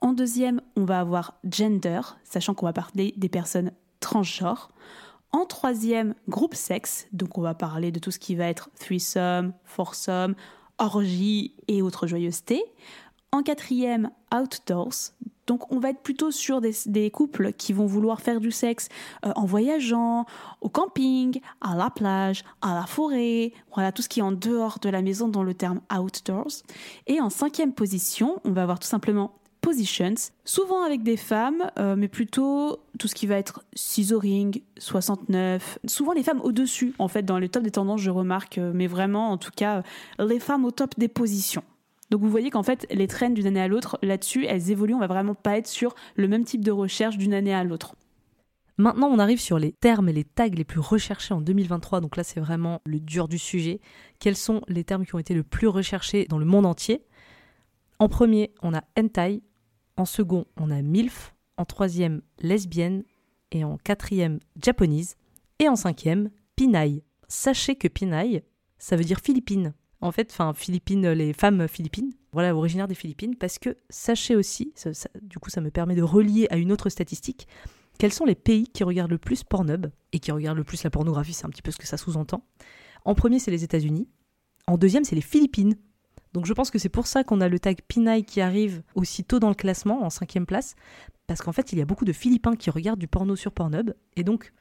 [0.00, 4.70] En deuxième, on va avoir gender, sachant qu'on va parler des personnes transgenres.
[5.32, 9.52] En troisième, groupe sexe, donc on va parler de tout ce qui va être threesome,
[9.64, 10.34] foursome,
[10.78, 12.62] orgie et autres joyeusetés.
[13.32, 15.12] En quatrième, outdoors.
[15.46, 18.88] Donc on va être plutôt sur des, couples qui vont vouloir faire du sexe
[19.26, 20.26] euh, en voyageant,
[20.60, 24.78] au camping, à la plage, à la forêt, voilà tout ce qui est en dehors
[24.78, 26.62] de la maison dans le terme outdoors.
[27.06, 29.32] Et en cinquième position, on va avoir tout simplement
[29.68, 30.14] positions,
[30.46, 36.14] souvent avec des femmes, euh, mais plutôt tout ce qui va être scissoring, 69, souvent
[36.14, 39.30] les femmes au-dessus, en fait, dans les tops des tendances, je remarque, euh, mais vraiment,
[39.30, 39.82] en tout cas,
[40.20, 41.62] euh, les femmes au top des positions.
[42.08, 45.00] Donc vous voyez qu'en fait, les trends d'une année à l'autre, là-dessus, elles évoluent, on
[45.00, 47.94] va vraiment pas être sur le même type de recherche d'une année à l'autre.
[48.78, 52.00] Maintenant, on arrive sur les termes et les tags les plus recherchés en 2023.
[52.00, 53.80] Donc là, c'est vraiment le dur du sujet.
[54.18, 57.04] Quels sont les termes qui ont été le plus recherchés dans le monde entier?
[58.00, 59.42] En premier, on a hentai.
[59.98, 61.34] En second, on a milf.
[61.56, 63.02] En troisième, lesbienne.
[63.50, 65.16] Et en quatrième, japonaise.
[65.58, 67.02] Et en cinquième, pinaille.
[67.26, 68.42] Sachez que pinaille,
[68.78, 69.74] ça veut dire Philippines.
[70.00, 74.72] En fait, enfin, Philippines, les femmes philippines, voilà, originaires des Philippines, parce que sachez aussi,
[75.20, 77.48] du coup, ça me permet de relier à une autre statistique,
[77.98, 80.90] quels sont les pays qui regardent le plus Pornhub et qui regardent le plus la
[80.90, 82.44] pornographie, c'est un petit peu ce que ça sous-entend.
[83.04, 84.08] En premier, c'est les États-Unis.
[84.68, 85.74] En deuxième, c'est les Philippines.
[86.32, 89.24] Donc je pense que c'est pour ça qu'on a le tag Pinaille qui arrive aussi
[89.24, 90.74] tôt dans le classement, en cinquième place,
[91.26, 93.92] parce qu'en fait, il y a beaucoup de Philippins qui regardent du porno sur Pornhub,
[94.16, 94.52] et donc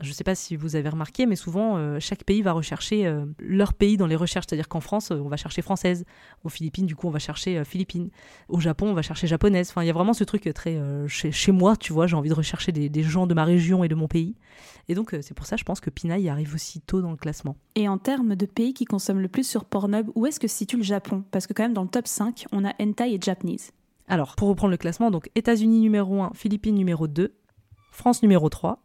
[0.00, 3.06] je ne sais pas si vous avez remarqué, mais souvent, euh, chaque pays va rechercher
[3.06, 4.46] euh, leur pays dans les recherches.
[4.48, 6.04] C'est-à-dire qu'en France, euh, on va chercher française.
[6.42, 8.10] Aux Philippines, du coup, on va chercher euh, philippine.
[8.48, 9.70] Au Japon, on va chercher japonaise.
[9.70, 12.06] Enfin, il y a vraiment ce truc très chez, chez moi, tu vois.
[12.06, 14.34] J'ai envie de rechercher des, des gens de ma région et de mon pays.
[14.88, 17.56] Et donc, c'est pour ça, je pense que Pinaille arrive aussi tôt dans le classement.
[17.74, 20.56] Et en termes de pays qui consomment le plus sur Pornhub, où est-ce que se
[20.56, 21.24] situe le Japon?
[21.30, 23.70] Parce que quand même dans le top 5, on a hentai et Japanese.
[24.08, 27.34] Alors, pour reprendre le classement, donc États-Unis numéro 1, Philippines numéro 2,
[27.90, 28.82] France numéro 3,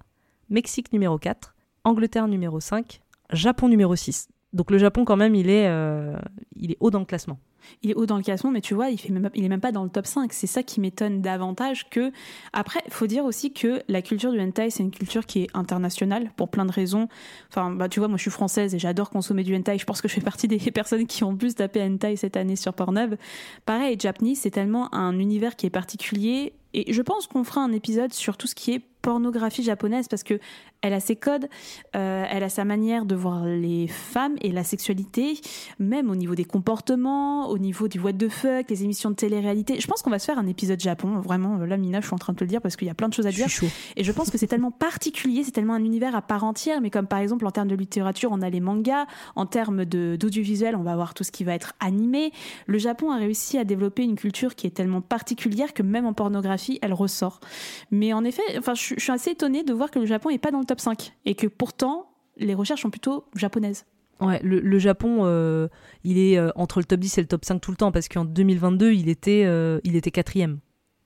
[0.49, 4.29] Mexique numéro 4, Angleterre numéro 5, Japon numéro 6.
[4.53, 6.17] Donc le Japon quand même, il est, euh,
[6.55, 7.39] il est haut dans le classement.
[7.83, 9.71] Il est haut dans le classement, mais tu vois, il, fait même, est même pas
[9.71, 10.33] dans le top 5.
[10.33, 12.11] C'est ça qui m'étonne davantage que.
[12.53, 16.31] Après, faut dire aussi que la culture du hentai, c'est une culture qui est internationale
[16.35, 17.07] pour plein de raisons.
[17.49, 19.77] Enfin, bah, tu vois, moi je suis française et j'adore consommer du hentai.
[19.77, 22.55] Je pense que je fais partie des personnes qui ont plus tapé hentai cette année
[22.55, 23.15] sur Pornhub.
[23.65, 26.53] Pareil, Japanese, c'est tellement un univers qui est particulier.
[26.73, 30.23] Et je pense qu'on fera un épisode sur tout ce qui est pornographie japonaise parce
[30.23, 30.39] que
[30.81, 31.49] elle a ses codes,
[31.95, 35.39] euh, elle a sa manière de voir les femmes et la sexualité,
[35.77, 39.79] même au niveau des comportements, au niveau du what the fuck, les émissions de télé-réalité.
[39.79, 41.57] Je pense qu'on va se faire un épisode Japon, vraiment.
[41.57, 43.09] Là, Mina, je suis en train de te le dire parce qu'il y a plein
[43.09, 43.49] de choses à Je dire.
[43.49, 43.67] chaud.
[43.95, 46.81] Et je pense que c'est tellement particulier, c'est tellement un univers à part entière.
[46.81, 49.05] Mais comme par exemple en termes de littérature, on a les mangas.
[49.35, 52.31] En termes d'audiovisuel, on va avoir tout ce qui va être animé.
[52.67, 56.13] Le Japon a réussi à développer une culture qui est tellement particulière que même en
[56.13, 57.39] pornographie, elle ressort.
[57.91, 60.37] Mais en effet, enfin, je, je suis assez étonnée de voir que le Japon est
[60.37, 62.05] pas dans le top 5 et que pourtant
[62.37, 63.85] les recherches sont plutôt japonaises.
[64.21, 65.67] Ouais, le, le Japon, euh,
[66.03, 68.07] il est euh, entre le top 10 et le top 5 tout le temps parce
[68.09, 70.59] qu'en 2022, il était, euh, il était quatrième.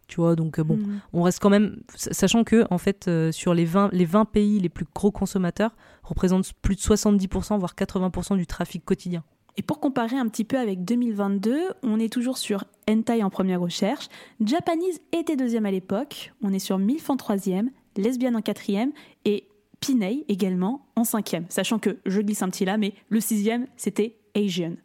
[0.07, 0.99] Tu vois, donc bon, Mm.
[1.13, 4.69] on reste quand même, sachant que en fait, sur les 20, les 20 pays les
[4.69, 5.71] plus gros consommateurs,
[6.03, 9.23] représentent plus de 70%, voire 80% du trafic quotidien.
[9.55, 13.61] Et pour comparer un petit peu avec 2022, on est toujours sur Hentai en première
[13.61, 14.07] recherche.
[14.43, 16.33] Japanese était deuxième à l'époque.
[16.41, 18.91] On est sur MILF en troisième, Lesbienne en quatrième
[19.25, 19.45] et
[19.83, 21.45] Pinay également en cinquième.
[21.49, 24.75] Sachant que je glisse un petit là, mais le sixième, c'était Asian.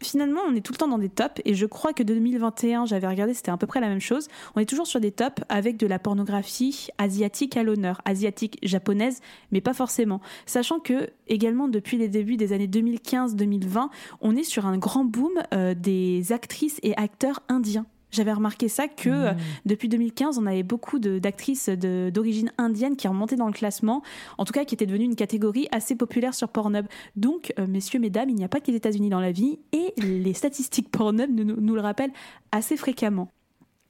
[0.00, 2.86] Finalement, on est tout le temps dans des tops et je crois que de 2021,
[2.86, 4.28] j'avais regardé, c'était à peu près la même chose.
[4.56, 9.20] On est toujours sur des tops avec de la pornographie asiatique à l'honneur, asiatique japonaise,
[9.52, 10.22] mais pas forcément.
[10.46, 13.90] Sachant que également depuis les débuts des années 2015-2020,
[14.22, 17.84] on est sur un grand boom euh, des actrices et acteurs indiens.
[18.10, 19.32] J'avais remarqué ça que euh,
[19.66, 24.02] depuis 2015, on avait beaucoup d'actrices d'origine indienne qui remontaient dans le classement,
[24.38, 26.86] en tout cas qui était devenue une catégorie assez populaire sur Pornhub.
[27.16, 29.92] Donc, euh, messieurs, mesdames, il n'y a pas que les États-Unis dans la vie et
[29.98, 32.12] les statistiques Pornhub nous, nous- nous le rappellent
[32.50, 33.30] assez fréquemment.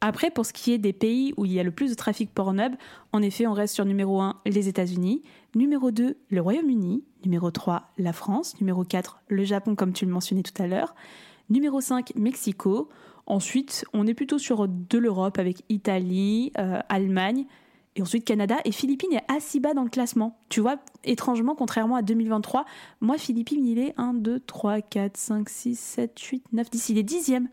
[0.01, 2.33] Après, pour ce qui est des pays où il y a le plus de trafic
[2.33, 2.75] Pornhub,
[3.13, 5.23] en effet, on reste sur numéro 1, les États-Unis,
[5.57, 10.13] numéro 2, le Royaume-Uni, numéro 3, la France, numéro 4, le Japon, comme tu le
[10.13, 10.95] mentionnais tout à l'heure,
[11.51, 12.89] numéro 5, Mexico.
[13.29, 17.45] Ensuite, on est plutôt sur de l'Europe avec Italie, euh, Allemagne,
[17.95, 18.57] et ensuite Canada.
[18.65, 20.39] Et Philippines est assez bas dans le classement.
[20.49, 22.65] Tu vois, étrangement, contrairement à 2023,
[23.03, 26.89] moi, Philippines, il est 1, 2, 3, 4, 5, 6, 7, 8, 9, 10.
[26.89, 27.51] Il est dixième.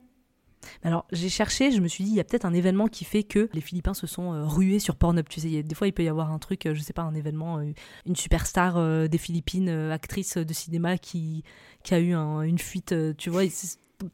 [0.81, 3.21] Alors j'ai cherché, je me suis dit il y a peut-être un événement qui fait
[3.21, 5.27] que les Philippins se sont euh, rués sur Pornhub.
[5.29, 7.13] Tu sais, des fois il peut y avoir un truc, euh, je sais pas, un
[7.13, 7.61] événement,
[8.07, 11.43] une superstar des Philippines, actrice de cinéma qui,
[11.83, 13.43] qui a eu une fuite, tu vois.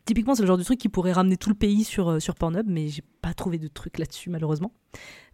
[0.06, 2.68] Typiquement, c'est le genre de truc qui pourrait ramener tout le pays sur, sur Pornhub,
[2.68, 4.72] mais j'ai pas trouvé de truc là-dessus, malheureusement.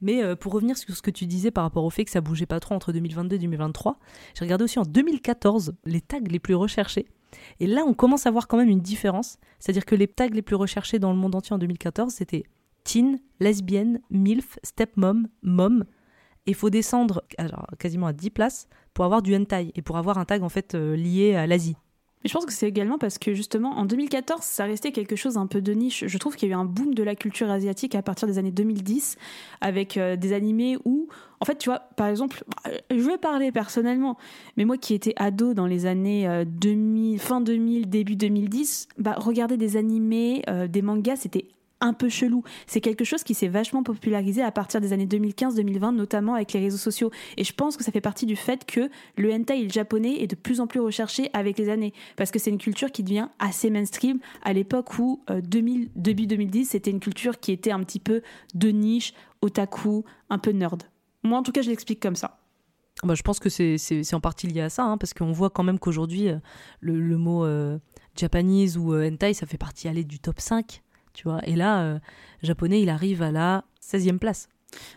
[0.01, 2.45] Mais pour revenir sur ce que tu disais par rapport au fait que ça bougeait
[2.45, 3.97] pas trop entre 2022 et 2023,
[4.35, 7.07] j'ai regardé aussi en 2014 les tags les plus recherchés.
[7.59, 9.37] Et là, on commence à voir quand même une différence.
[9.59, 12.43] C'est-à-dire que les tags les plus recherchés dans le monde entier en 2014, c'était
[12.83, 15.83] teen, lesbienne, milf, stepmom, mom.
[16.45, 17.23] Et il faut descendre
[17.77, 20.75] quasiment à 10 places pour avoir du hentai et pour avoir un tag en fait
[20.75, 21.75] euh, lié à l'Asie.
[22.23, 25.37] Mais je pense que c'est également parce que justement en 2014, ça restait quelque chose
[25.37, 26.05] un peu de niche.
[26.07, 28.37] Je trouve qu'il y a eu un boom de la culture asiatique à partir des
[28.37, 29.17] années 2010
[29.61, 31.07] avec euh, des animés où,
[31.39, 32.43] en fait, tu vois, par exemple,
[32.89, 34.17] je vais parler personnellement,
[34.55, 39.15] mais moi qui étais ado dans les années 2000, euh, fin 2000, début 2010, bah,
[39.17, 41.45] regarder des animés, euh, des mangas, c'était
[41.79, 42.43] un peu chelou.
[42.65, 46.59] C'est quelque chose qui s'est vachement popularisé à partir des années 2015-2020, notamment avec les
[46.59, 47.11] réseaux sociaux.
[47.37, 50.27] Et je pense que ça fait partie du fait que le hentai le japonais est
[50.27, 51.93] de plus en plus recherché avec les années.
[52.15, 56.27] Parce que c'est une culture qui devient assez mainstream à l'époque où, 2000, euh, début
[56.27, 58.21] 2010, c'était une culture qui était un petit peu
[58.53, 60.83] de niche, otaku, un peu nerd.
[61.23, 62.39] Moi, en tout cas, je l'explique comme ça.
[63.03, 65.63] Bah, je pense que c'est en partie lié à ça, hein, parce qu'on voit quand
[65.63, 66.37] même qu'aujourd'hui, euh,
[66.79, 67.77] le, mot euh,
[68.15, 70.81] Japanese ou hentai, ça fait partie aller du top 5
[71.23, 71.39] vois.
[71.47, 71.99] Et là, euh,
[72.41, 74.49] japonais, il arrive à la 16e place.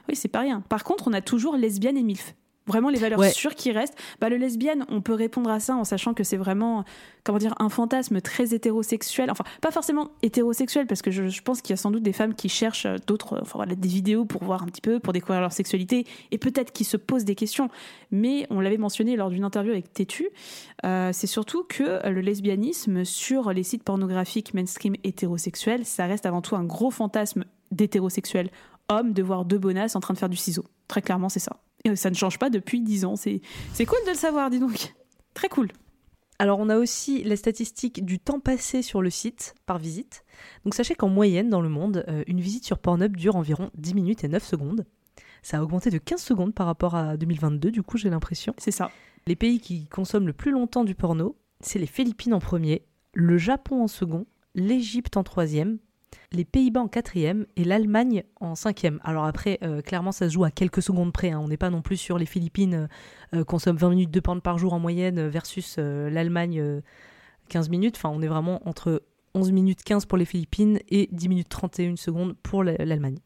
[0.09, 0.61] Oui, c'est pas rien.
[0.63, 2.35] Par contre, on a toujours lesbienne et MILF
[2.71, 3.97] vraiment les valeurs sûres qui restent.
[4.21, 6.85] Bah, le lesbienne, on peut répondre à ça en sachant que c'est vraiment,
[7.25, 9.31] comment dire, un fantasme très hétérosexuel.
[9.31, 12.35] Enfin, pas forcément hétérosexuel, parce que je, pense qu'il y a sans doute des femmes
[12.35, 15.53] qui cherchent d'autres, enfin, voilà, des vidéos pour voir un petit peu, pour découvrir leur
[15.53, 17.69] sexualité, et peut-être qui se posent des questions.
[18.11, 20.29] Mais on l'avait mentionné lors d'une interview avec Tétu,
[20.85, 26.43] euh, c'est surtout que le lesbianisme sur les sites pornographiques mainstream hétérosexuels, ça reste avant
[26.43, 28.51] tout un gros fantasme d'hétérosexuel
[28.91, 30.65] homme de voir deux bonasses en train de faire du ciseau.
[30.89, 31.57] Très clairement, c'est ça.
[31.85, 33.17] Et ça ne change pas depuis 10 ans.
[33.17, 33.41] C'est
[33.87, 34.95] cool de le savoir, dis donc.
[35.35, 35.69] Très cool.
[36.41, 40.25] Alors on a aussi les statistiques du temps passé sur le site par visite.
[40.65, 43.95] Donc sachez qu'en moyenne dans le monde, euh, une visite sur Pornhub dure environ 10
[43.95, 44.87] minutes et 9 secondes.
[45.43, 48.55] Ça a augmenté de 15 secondes par rapport à 2022 du coup j'ai l'impression.
[48.57, 48.91] C'est ça.
[49.27, 53.37] Les pays qui consomment le plus longtemps du porno, c'est les Philippines en premier, le
[53.37, 54.25] Japon en second,
[54.55, 55.79] l'Égypte en troisième,
[56.33, 59.01] les Pays-Bas en quatrième et l'Allemagne en cinquième.
[59.05, 61.31] Alors après, euh, clairement, ça se joue à quelques secondes près.
[61.31, 61.41] Hein.
[61.43, 62.75] On n'est pas non plus sur les Philippines
[63.35, 66.83] euh, euh consomment 20 minutes de porn par jour en moyenne versus euh, l'Allemagne
[67.49, 67.97] 15 minutes.
[67.97, 69.03] Enfin, on est vraiment entre
[69.35, 73.19] 11 minutes 15 pour les Philippines et 10 minutes 31 secondes pour l'Allemagne.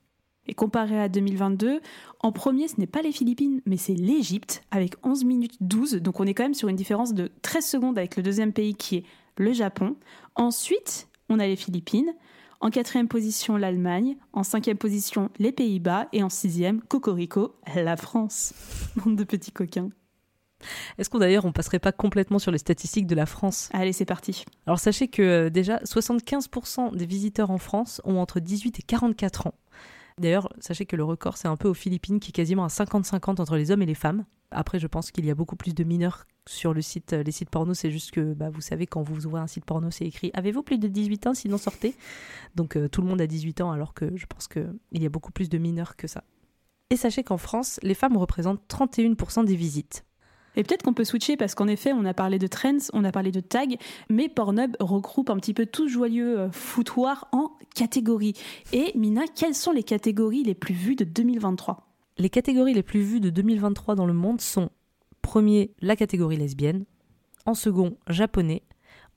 [0.47, 1.80] Et comparé à 2022,
[2.20, 5.95] en premier, ce n'est pas les Philippines, mais c'est l'Égypte, avec 11 minutes 12.
[5.97, 8.74] Donc on est quand même sur une différence de 13 secondes avec le deuxième pays
[8.74, 9.05] qui est
[9.39, 9.97] le Japon.
[10.35, 12.12] Ensuite, on a les Philippines.
[12.61, 14.17] En quatrième position, l'Allemagne.
[14.33, 16.09] En cinquième position, les Pays-Bas.
[16.13, 18.55] Et en sixième, Cocorico, la France.
[18.97, 19.91] Bande de petits coquins.
[20.99, 23.69] Est-ce qu'on d'ailleurs on passerait pas complètement sur les statistiques de la France?
[23.73, 24.45] Allez, c'est parti.
[24.67, 29.49] Alors sachez que euh, déjà 75% des visiteurs en France ont entre 18 et 44
[29.49, 29.55] ans.
[30.19, 33.41] D'ailleurs, sachez que le record c'est un peu aux Philippines qui est quasiment à 50-50
[33.41, 34.25] entre les hommes et les femmes.
[34.55, 37.33] Après, je pense qu'il y a beaucoup plus de mineurs sur le site, euh, les
[37.33, 37.75] sites porno.
[37.75, 40.63] C'est juste que, bah, vous savez, quand vous ouvrez un site porno, c'est écrit Avez-vous
[40.63, 41.35] plus de 18 ans?
[41.35, 41.95] Sinon, sortez.
[42.55, 45.09] Donc, euh, tout le monde a 18 ans, alors que je pense qu'il y a
[45.09, 46.25] beaucoup plus de mineurs que ça.
[46.91, 50.05] Et sachez qu'en France, les femmes représentent 31% des visites.
[50.57, 53.11] Et peut-être qu'on peut switcher parce qu'en effet, on a parlé de trends, on a
[53.11, 53.67] parlé de tags,
[54.09, 58.35] mais Pornhub regroupe un petit peu tout joyeux euh, foutoir en catégories.
[58.73, 63.01] Et Mina, quelles sont les catégories les plus vues de 2023 les catégories les plus
[63.01, 64.71] vues de 2023 dans le monde sont
[65.23, 66.85] premier la catégorie lesbienne,
[67.47, 68.62] en second japonais,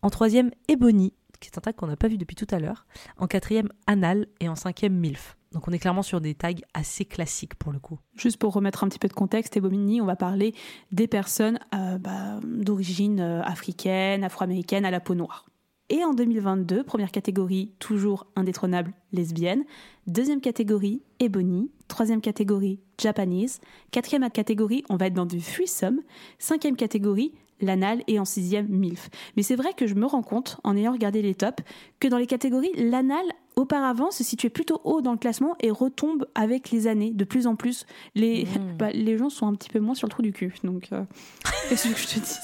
[0.02, 2.86] en troisième Ebony, qui est un tag qu'on n'a pas vu depuis tout à l'heure,
[3.18, 5.38] en quatrième anal et en cinquième milf.
[5.54, 8.00] Donc on est clairement sur des tags assez classiques pour le coup.
[8.16, 10.54] Juste pour remettre un petit peu de contexte, Ebony, on va parler
[10.92, 15.46] des personnes euh, bah, d'origine euh, africaine, afro-américaine à la peau noire.
[15.90, 19.64] Et en 2022, première catégorie, toujours indétrônable, lesbienne.
[20.06, 21.72] Deuxième catégorie, Ebony.
[21.88, 23.62] Troisième catégorie, Japanese.
[23.92, 26.02] Quatrième catégorie, on va être dans du threesome.
[26.40, 28.04] Cinquième catégorie, l'anal.
[28.08, 29.10] Et en sixième, MILF.
[29.38, 31.64] Mais c'est vrai que je me rends compte, en ayant regardé les tops,
[32.02, 33.24] que dans les catégories, l'anal
[33.58, 37.46] auparavant se situait plutôt haut dans le classement et retombe avec les années de plus
[37.48, 37.86] en plus.
[38.16, 38.78] Les, Mmh.
[38.78, 40.54] bah, les gens sont un petit peu moins sur le trou du cul.
[40.64, 41.04] Donc, euh,
[41.70, 42.36] qu'est-ce que je te dis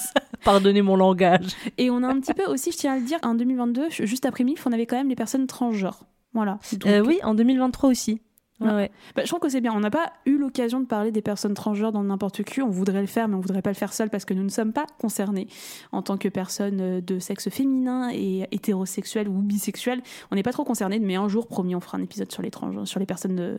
[0.43, 1.51] Pardonnez mon langage.
[1.77, 4.25] Et on a un petit peu aussi, je tiens à le dire, en 2022, juste
[4.25, 6.03] après MILF, on avait quand même les personnes transgenres.
[6.33, 6.59] Voilà.
[6.73, 8.19] Donc, Euh, oui, en 2023 aussi.
[8.63, 8.75] Ouais, Ouais.
[8.75, 8.91] ouais.
[9.15, 9.73] bah, je trouve que c'est bien.
[9.73, 12.61] On n'a pas eu l'occasion de parler des personnes transgenres dans n'importe qui.
[12.61, 14.49] On voudrait le faire, mais on voudrait pas le faire seul parce que nous ne
[14.49, 15.47] sommes pas concernés
[15.91, 20.01] en tant que personnes euh, de sexe féminin et hétérosexuelles ou bisexuelles.
[20.31, 22.51] On n'est pas trop concernés, mais un jour, promis, on fera un épisode sur les,
[22.51, 23.57] trans sur les personnes euh,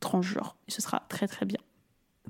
[0.00, 0.56] transgenres.
[0.68, 1.58] Et ce sera très très bien.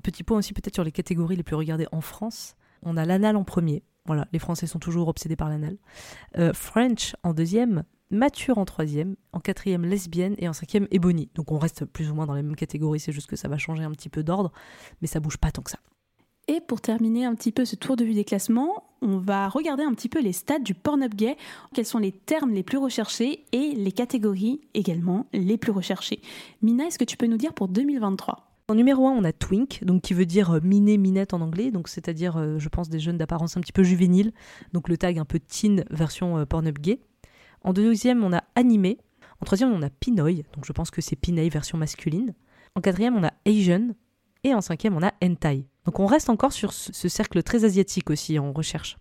[0.01, 2.55] Petit point aussi peut-être sur les catégories les plus regardées en France.
[2.81, 3.83] On a l'anal en premier.
[4.05, 5.77] Voilà, les Français sont toujours obsédés par l'anal.
[6.37, 7.83] Euh, French en deuxième,
[8.13, 11.29] mature en troisième, en quatrième lesbienne et en cinquième ébony.
[11.35, 13.57] Donc on reste plus ou moins dans les mêmes catégories, c'est juste que ça va
[13.57, 14.51] changer un petit peu d'ordre,
[15.01, 15.79] mais ça bouge pas tant que ça.
[16.47, 19.83] Et pour terminer un petit peu ce tour de vue des classements, on va regarder
[19.83, 21.37] un petit peu les stats du Pornhub gay,
[21.73, 26.21] quels sont les termes les plus recherchés et les catégories également les plus recherchées.
[26.61, 29.85] Mina, est-ce que tu peux nous dire pour 2023 En numéro 1, on a twink,
[29.85, 32.99] donc qui veut dire euh, miné, minette en anglais, donc c'est-à-dire, euh, je pense, des
[32.99, 34.33] jeunes d'apparence un petit peu juvénile,
[34.73, 36.99] donc le tag un peu teen version euh, Pornhub gay.
[37.63, 38.97] En deuxième, on a animé.
[39.41, 42.33] En troisième, on a pinoy, donc je pense que c'est pinay version masculine.
[42.75, 43.89] En quatrième, on a Asian.
[44.43, 45.65] Et en cinquième, on a hentai.
[45.85, 48.97] Donc on reste encore sur ce ce cercle très asiatique aussi en recherche.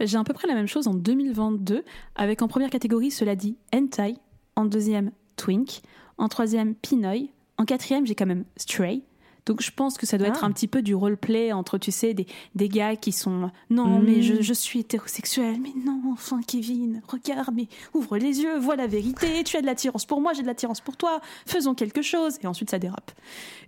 [0.00, 1.84] J'ai à peu près la même chose en 2022,
[2.14, 4.16] avec en première catégorie, cela dit, hentai,
[4.56, 5.80] en deuxième, twink,
[6.18, 9.02] en troisième, pinoy, en quatrième, j'ai quand même stray.
[9.46, 10.46] Donc je pense que ça doit être Ah.
[10.46, 14.04] un petit peu du roleplay entre, tu sais, des, des gars qui sont non, Mm.
[14.04, 18.76] mais je, je suis hétérosexuel, mais non, enfin Kevin, regarde, mais ouvre les yeux, vois
[18.76, 22.02] la vérité, tu as de l'attirance pour moi, j'ai de l'attirance pour toi, faisons quelque
[22.02, 23.10] chose, et ensuite ça dérape.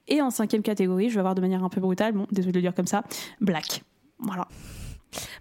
[0.06, 2.58] Et en cinquième catégorie, je vais avoir de manière un peu brutale, bon, désolé de
[2.58, 3.02] le dire comme ça,
[3.40, 3.82] black.
[4.20, 4.46] Voilà.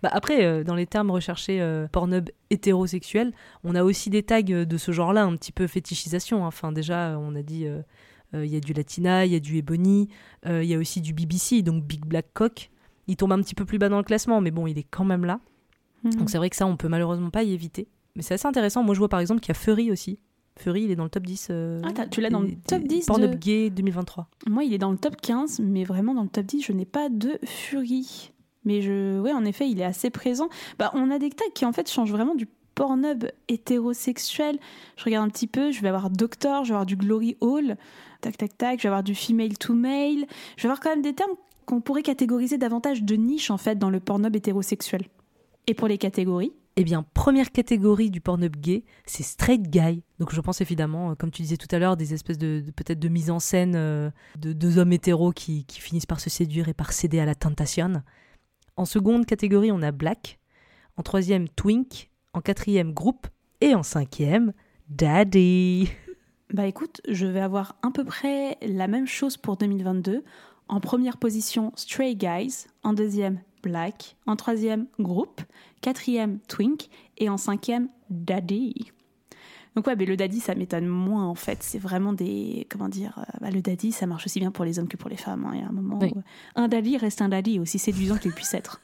[0.04, 4.42] Bah après, euh, dans les termes recherchés euh, Pornhub hétérosexuel, on a aussi des tags
[4.50, 6.44] euh, de ce genre-là, un petit peu fétichisation.
[6.44, 6.48] hein.
[6.48, 7.82] Enfin, déjà, on a dit, euh,
[8.34, 10.10] il y a du Latina, il y a du Ebony,
[10.48, 12.70] euh, il y a aussi du BBC, donc Big Black Cock.
[13.08, 15.06] Il tombe un petit peu plus bas dans le classement, mais bon, il est quand
[15.06, 15.40] même là.
[16.04, 16.16] Mhm.
[16.16, 17.88] Donc c'est vrai que ça, on peut malheureusement pas y éviter.
[18.16, 18.84] Mais c'est assez intéressant.
[18.84, 20.20] Moi, je vois par exemple qu'il y a Furry aussi.
[20.60, 21.48] Furry, il est dans le top 10.
[21.50, 24.28] euh, Ah, tu l'as dans le top des 10 Pornhub de- gay 2023.
[24.48, 26.86] Moi, il est dans le top 15, mais vraiment dans le top 10, je n'ai
[26.86, 28.32] pas de Fury.
[28.64, 30.48] Mais je, ouais, en effet, il est assez présent.
[30.80, 34.58] Bah, on a des tags qui en fait changent vraiment du Pornhub hétérosexuel.
[34.98, 37.78] Je regarde un petit peu, je vais avoir Doctor, je vais avoir du Glory Hall,
[38.24, 40.26] tac tac tac, je vais avoir du Female to Male.
[40.58, 41.32] Je vais avoir quand même des termes
[41.66, 45.04] qu'on pourrait catégoriser davantage de niche en fait dans le Pornhub hétérosexuel.
[45.68, 50.02] Et pour les catégories, Eh bien, première catégorie du Pornhub gay, c'est straight guy.
[50.20, 52.72] Donc je pense évidemment, euh, comme tu disais tout à l'heure, des espèces de, de-
[52.72, 54.10] peut-être de mise en scène euh,
[54.40, 57.36] de deux hommes hétéros qui, qui finissent par se séduire et par céder à la
[57.36, 58.02] tentation.
[58.76, 60.40] En seconde catégorie, on a black.
[60.98, 62.10] En troisième, twink.
[62.34, 63.28] En quatrième, groupe.
[63.62, 64.52] Et en cinquième,
[64.90, 65.90] daddy.
[66.54, 70.24] Bah écoute, je vais avoir à peu près la même chose pour 2022.
[70.68, 72.68] En première position, Stray Guys.
[72.84, 74.16] En deuxième, Black.
[74.28, 75.42] En troisième, Groupe.
[75.82, 76.90] Quatrième, Twink.
[77.18, 78.92] Et en cinquième, Daddy.
[79.76, 81.64] Donc ouais, mais le daddy, ça m'étonne moins en fait.
[81.64, 82.68] C'est vraiment des...
[82.70, 85.10] Comment dire euh, bah, Le daddy, ça marche aussi bien pour les hommes que pour
[85.10, 85.46] les femmes.
[85.46, 85.52] hein.
[85.56, 86.12] Il y a un moment Oui.
[86.16, 86.22] où
[86.56, 88.82] un daddy reste un daddy, aussi séduisant qu'il puisse être.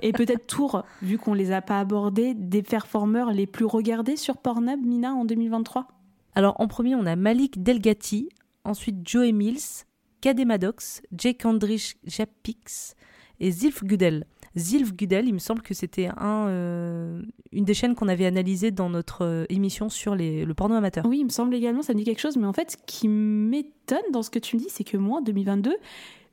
[0.00, 4.38] Et peut-être Tour, vu qu'on les a pas abordés, des performeurs les plus regardés sur
[4.38, 5.86] Pornhub, Mina, en 2023
[6.34, 8.28] Alors en premier, on a Malik Delgatti.
[8.64, 9.84] Ensuite, Joey Mills.
[10.20, 11.02] Kadé Maddox.
[11.12, 12.94] Jake Andrich Japix.
[13.40, 14.26] Et Zilf Gudel.
[14.56, 17.22] Zilf Gudel, il me semble que c'était un, euh,
[17.52, 21.06] une des chaînes qu'on avait analysées dans notre euh, émission sur les, le porno amateur.
[21.06, 23.08] Oui, il me semble également, ça me dit quelque chose, mais en fait, ce qui
[23.08, 25.74] m'étonne dans ce que tu me dis, c'est que moi, en 2022,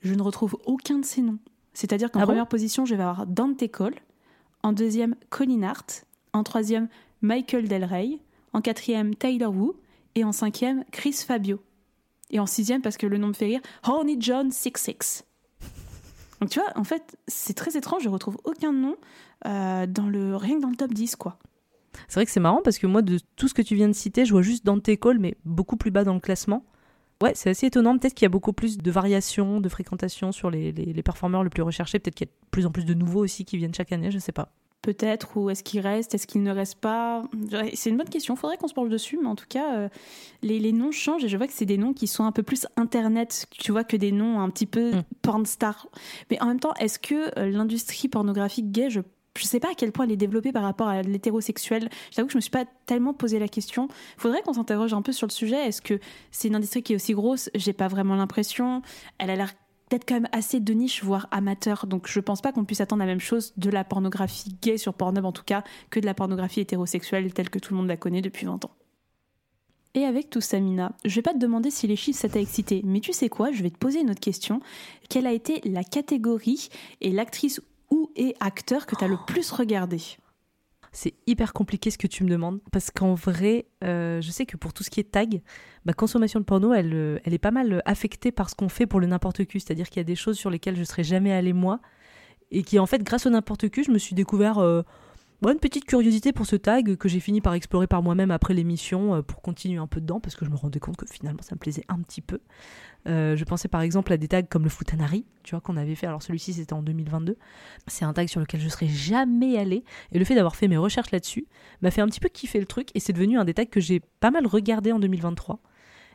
[0.01, 1.39] je ne retrouve aucun de ces noms.
[1.73, 3.95] C'est-à-dire qu'en Ah bon première position, je vais avoir Dante Cole,
[4.63, 6.89] en deuxième, Colin Hart, en troisième,
[7.21, 8.19] Michael Del Rey,
[8.51, 9.71] en quatrième, Taylor Wu,
[10.20, 11.61] et en cinquième, Chris Fabio.
[12.30, 15.26] Et en sixième, parce que le nom me fait rire, Horny John 66.
[16.41, 18.95] Donc tu vois, en fait, c'est très étrange, je retrouve aucun nom
[19.47, 21.39] euh, dans le, rien que dans le top 10, quoi.
[22.07, 23.93] C'est vrai que c'est marrant parce que moi, de tout ce que tu viens de
[23.93, 26.63] citer, je vois juste Dante Cole, mais beaucoup plus bas dans le classement.
[27.22, 27.97] Ouais, c'est assez étonnant.
[27.97, 31.43] Peut-être qu'il y a beaucoup plus de variations, de fréquentation sur les, les, les performeurs
[31.43, 31.99] les plus recherchés.
[31.99, 34.11] Peut-être qu'il y a de plus en plus de nouveaux aussi qui viennent chaque année,
[34.11, 34.53] je sais pas.
[34.82, 37.23] Peut-être ou est-ce qu'il reste, est-ce qu'il ne reste pas?
[37.73, 39.89] C'est une bonne question, faudrait qu'on se penche dessus, mais en tout cas, euh,
[40.41, 42.43] les, les noms changent et je vois que c'est des noms qui sont un peu
[42.43, 45.03] plus internet, tu vois, que des noms un petit peu Mm.
[45.21, 45.88] porn star.
[46.32, 49.01] Mais en même temps, est-ce que euh, l'industrie pornographique gay, je
[49.38, 51.89] je sais pas à quel point elle est développée par rapport à l'hétérosexuel.
[52.11, 53.88] J'avoue que je me suis pas tellement posé la question.
[54.17, 55.67] Faudrait qu'on s'interroge un peu sur le sujet.
[55.67, 55.99] Est-ce que
[56.32, 57.49] c'est une industrie qui est aussi grosse?
[57.55, 58.82] J'ai pas vraiment l'impression.
[59.17, 59.53] Elle a l'air
[59.89, 61.87] peut-être quand même assez de niche, voire amateur.
[61.87, 64.93] Donc je pense pas qu'on puisse attendre la même chose de la pornographie gay sur
[64.93, 67.97] Pornhub en tout cas que de la pornographie hétérosexuelle telle que tout le monde la
[67.97, 68.71] connaît depuis 20 ans.
[69.95, 72.39] Et avec tout ça, Mina, je vais pas te demander si les chiffres ça t'a
[72.39, 74.61] excité, mais tu sais quoi, je vais te poser une autre question.
[75.09, 76.69] Quelle a été la catégorie
[77.01, 77.59] et l'actrice
[77.89, 79.99] ou et acteur que tu as le plus regardé?
[80.91, 84.57] C'est hyper compliqué ce que tu me demandes parce qu'en vrai, euh, je sais que
[84.57, 85.41] pour tout ce qui est tag,
[85.85, 88.99] ma consommation de porno, elle, euh, est pas mal affectée par ce qu'on fait pour
[88.99, 89.59] le n'importe qui.
[89.59, 91.79] C'est-à-dire qu'il y a des choses sur lesquelles je serais jamais allée moi
[92.51, 94.81] et qui en fait, grâce au n'importe qui, je me suis découvert euh,
[95.47, 99.15] une petite curiosité pour ce tag que j'ai fini par explorer par moi-même après l'émission
[99.15, 101.55] euh, pour continuer un peu dedans parce que je me rendais compte que finalement ça
[101.55, 102.41] me plaisait un petit peu.
[103.07, 105.95] Euh, je pensais par exemple à des tags comme le Futanari, tu vois, qu'on avait
[105.95, 106.07] fait.
[106.07, 107.37] Alors celui-ci c'était en 2022.
[107.87, 110.77] C'est un tag sur lequel je serais jamais allé et le fait d'avoir fait mes
[110.77, 111.47] recherches là-dessus
[111.81, 113.79] m'a fait un petit peu kiffer le truc et c'est devenu un des tags que
[113.79, 115.61] j'ai pas mal regardé en 2023.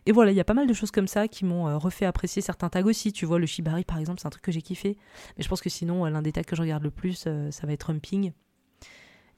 [0.07, 2.05] Et voilà, il y a pas mal de choses comme ça qui m'ont euh, refait
[2.05, 3.11] apprécier certains tags aussi.
[3.11, 4.99] Tu vois, le Shibari par exemple, c'est un truc que j'ai kiffé.
[5.39, 7.73] Mais je pense que sinon, l'un des tags que je regarde le plus, ça va
[7.73, 8.33] être Humping.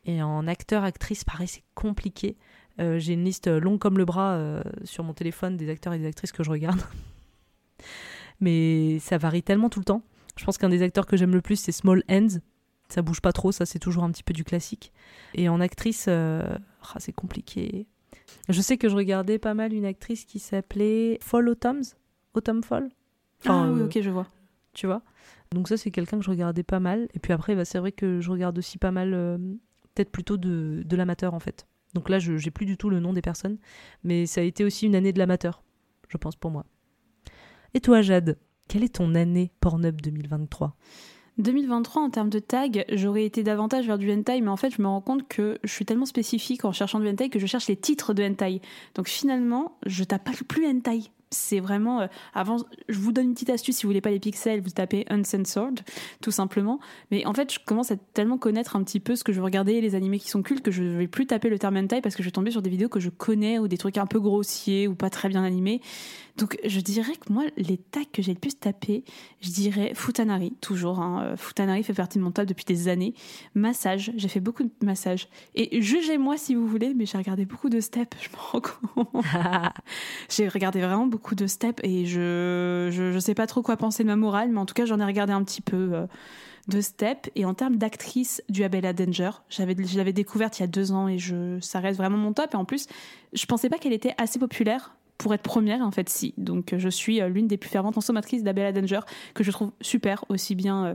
[0.06, 2.36] Et en acteur, actrice, pareil, c'est compliqué.
[2.80, 5.98] Euh, j'ai une liste longue comme le bras euh, sur mon téléphone des acteurs et
[5.98, 6.80] des actrices que je regarde.
[8.40, 10.02] Mais ça varie tellement tout le temps.
[10.36, 12.38] Je pense qu'un des acteurs que j'aime le plus, c'est Small Ends.
[12.88, 14.92] Ça bouge pas trop, ça c'est toujours un petit peu du classique.
[15.34, 16.56] Et en actrice, euh,
[16.94, 17.88] ah, c'est compliqué.
[18.48, 21.82] Je sais que je regardais pas mal une actrice qui s'appelait Fall Autumns.
[22.34, 22.90] Autumn Fall.
[23.46, 24.28] ah oui, ok, je vois.
[24.72, 25.02] Tu vois?
[25.52, 27.08] Donc ça, c'est quelqu'un que je regardais pas mal.
[27.14, 29.14] Et puis après, bah, c'est vrai que je regarde aussi pas mal
[29.96, 31.66] peut-être plutôt de, l'amateur en fait.
[31.94, 33.58] Donc là, je n'ai plus du tout le nom des personnes,
[34.04, 35.62] mais ça a été aussi une année de l'amateur,
[36.08, 36.66] je pense pour moi.
[37.74, 38.38] Et toi, Jade,
[38.68, 40.76] quelle est ton année Pornhub 2023
[41.38, 44.80] 2023 en termes de tag, j'aurais été davantage vers du hentai, mais en fait je
[44.80, 47.68] me rends compte que je suis tellement spécifique en cherchant du hentai que je cherche
[47.68, 48.62] les titres de hentai.
[48.94, 52.58] Donc finalement, je tape plus hentai c'est vraiment euh, avant
[52.88, 55.80] je vous donne une petite astuce si vous voulez pas les pixels vous tapez uncensored
[56.20, 56.78] tout simplement.
[57.10, 59.80] Mais en fait je commence à tellement connaître un petit peu ce que je regarder
[59.80, 62.22] les animés qui sont cultes que je vais plus taper le terme hentai parce que
[62.22, 64.88] je vais tomber sur des vidéos que je connais ou des trucs un peu grossiers
[64.88, 65.80] ou pas très bien animés
[66.36, 69.04] donc je dirais que moi, les tags que j'ai le plus tapé,
[69.40, 71.00] je dirais Futanari, toujours.
[71.00, 71.22] Hein.
[71.22, 73.14] Euh, Futanari fait partie de mon top depuis des années.
[73.54, 75.28] Massage, j'ai fait beaucoup de massages.
[75.54, 79.24] Et jugez-moi si vous voulez, mais j'ai regardé beaucoup de steps, je me rends compte.
[80.28, 84.08] j'ai regardé vraiment beaucoup de steps et je, je, sais pas trop quoi penser de
[84.08, 85.90] ma morale, mais en tout cas j'en ai regardé un petit peu.
[85.92, 86.06] Euh,
[86.68, 90.64] de Step et en termes d'actrice du Abella Danger, j'avais je l'avais découverte il y
[90.64, 92.88] a deux ans et je ça reste vraiment mon top et en plus
[93.32, 96.34] je pensais pas qu'elle était assez populaire pour être première, en fait, si.
[96.36, 99.00] Donc, je suis euh, l'une des plus ferventes consommatrices d'Abella Danger,
[99.34, 100.94] que je trouve super, aussi bien euh,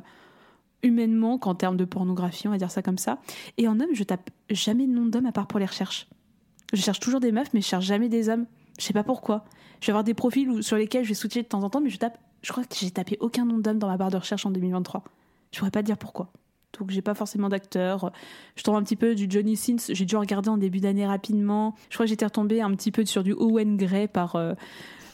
[0.84, 3.20] humainement qu'en termes de pornographie, on va dire ça comme ça.
[3.58, 6.08] Et en homme, je tape jamais de nom d'homme à part pour les recherches.
[6.74, 8.46] Je cherche toujours des meufs, mais je cherche jamais des hommes.
[8.80, 9.46] Je sais pas pourquoi.
[9.82, 11.90] Je vais avoir des profils sur lesquels je vais switcher de temps en temps, mais
[11.90, 12.18] je tape.
[12.42, 15.04] Je crois que j'ai tapé aucun nom d'homme dans ma barre de recherche en 2023.
[15.52, 16.32] Je pourrais pas dire pourquoi
[16.78, 18.12] donc j'ai pas forcément d'acteur.
[18.56, 21.76] Je tombe un petit peu du Johnny Sins, j'ai dû regarder en début d'année rapidement.
[21.90, 24.54] Je crois que j'étais retombée un petit peu sur du Owen Gray par, euh,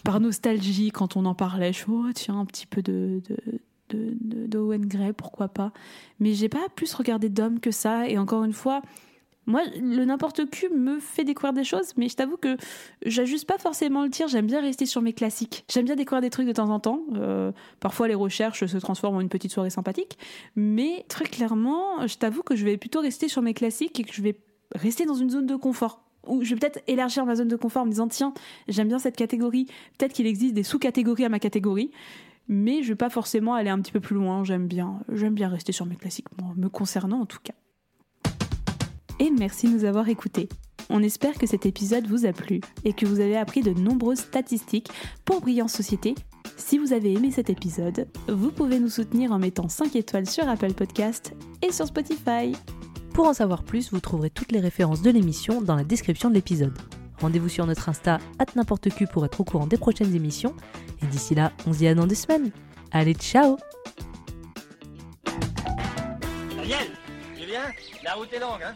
[0.04, 1.74] par nostalgie quand on en parlait.
[1.74, 3.22] Je suis oh tiens, un petit peu de,
[3.90, 5.72] de, de, Owen Gray, pourquoi pas.
[6.20, 8.82] Mais j'ai pas plus regardé d'hommes que ça, et encore une fois,
[9.48, 12.58] moi, le n'importe qui me fait découvrir des choses, mais je t'avoue que
[13.06, 14.28] j'ajuste pas forcément le tir.
[14.28, 15.64] J'aime bien rester sur mes classiques.
[15.72, 17.00] J'aime bien découvrir des trucs de temps en temps.
[17.16, 20.18] Euh, parfois, les recherches se transforment en une petite soirée sympathique.
[20.58, 24.14] Mais très clairement, je t'avoue que je vais plutôt rester sur mes classiques et que
[24.14, 24.38] je vais
[24.76, 26.04] rester dans une zone de confort.
[26.28, 28.34] Ou je vais peut-être élargir ma zone de confort en me disant tiens,
[28.68, 29.68] j'aime bien cette catégorie.
[29.98, 31.92] Peut-être qu'il existe des sous-catégories à ma catégorie
[32.50, 34.46] mais je vais pas forcément aller un petit peu plus loin.
[34.46, 37.54] J'aime bien, j'aime bien rester sur mes classiques, me concernant en tout cas
[39.20, 40.50] et merci de nous avoir écoutés.
[40.90, 44.20] On espère que cet épisode vous a plu et que vous avez appris de nombreuses
[44.20, 44.90] statistiques
[45.26, 46.16] pour Brillance Société.
[46.56, 50.48] Si vous avez aimé cet épisode, vous pouvez nous soutenir en mettant 5 étoiles sur
[50.48, 52.54] Apple Podcast et sur Spotify.
[53.14, 56.36] Pour en savoir plus, vous trouverez toutes les références de l'émission dans la description de
[56.36, 56.78] l'épisode.
[57.20, 58.20] Rendez-vous sur notre Insta,
[58.56, 60.56] n'importe pour être au courant des prochaines émissions.
[61.02, 62.52] Et d'ici là, on se dit à dans deux semaines.
[62.92, 63.58] Allez, ciao
[66.56, 66.88] Daniel,
[67.36, 67.64] Julien,
[68.04, 68.76] la route est longue, hein?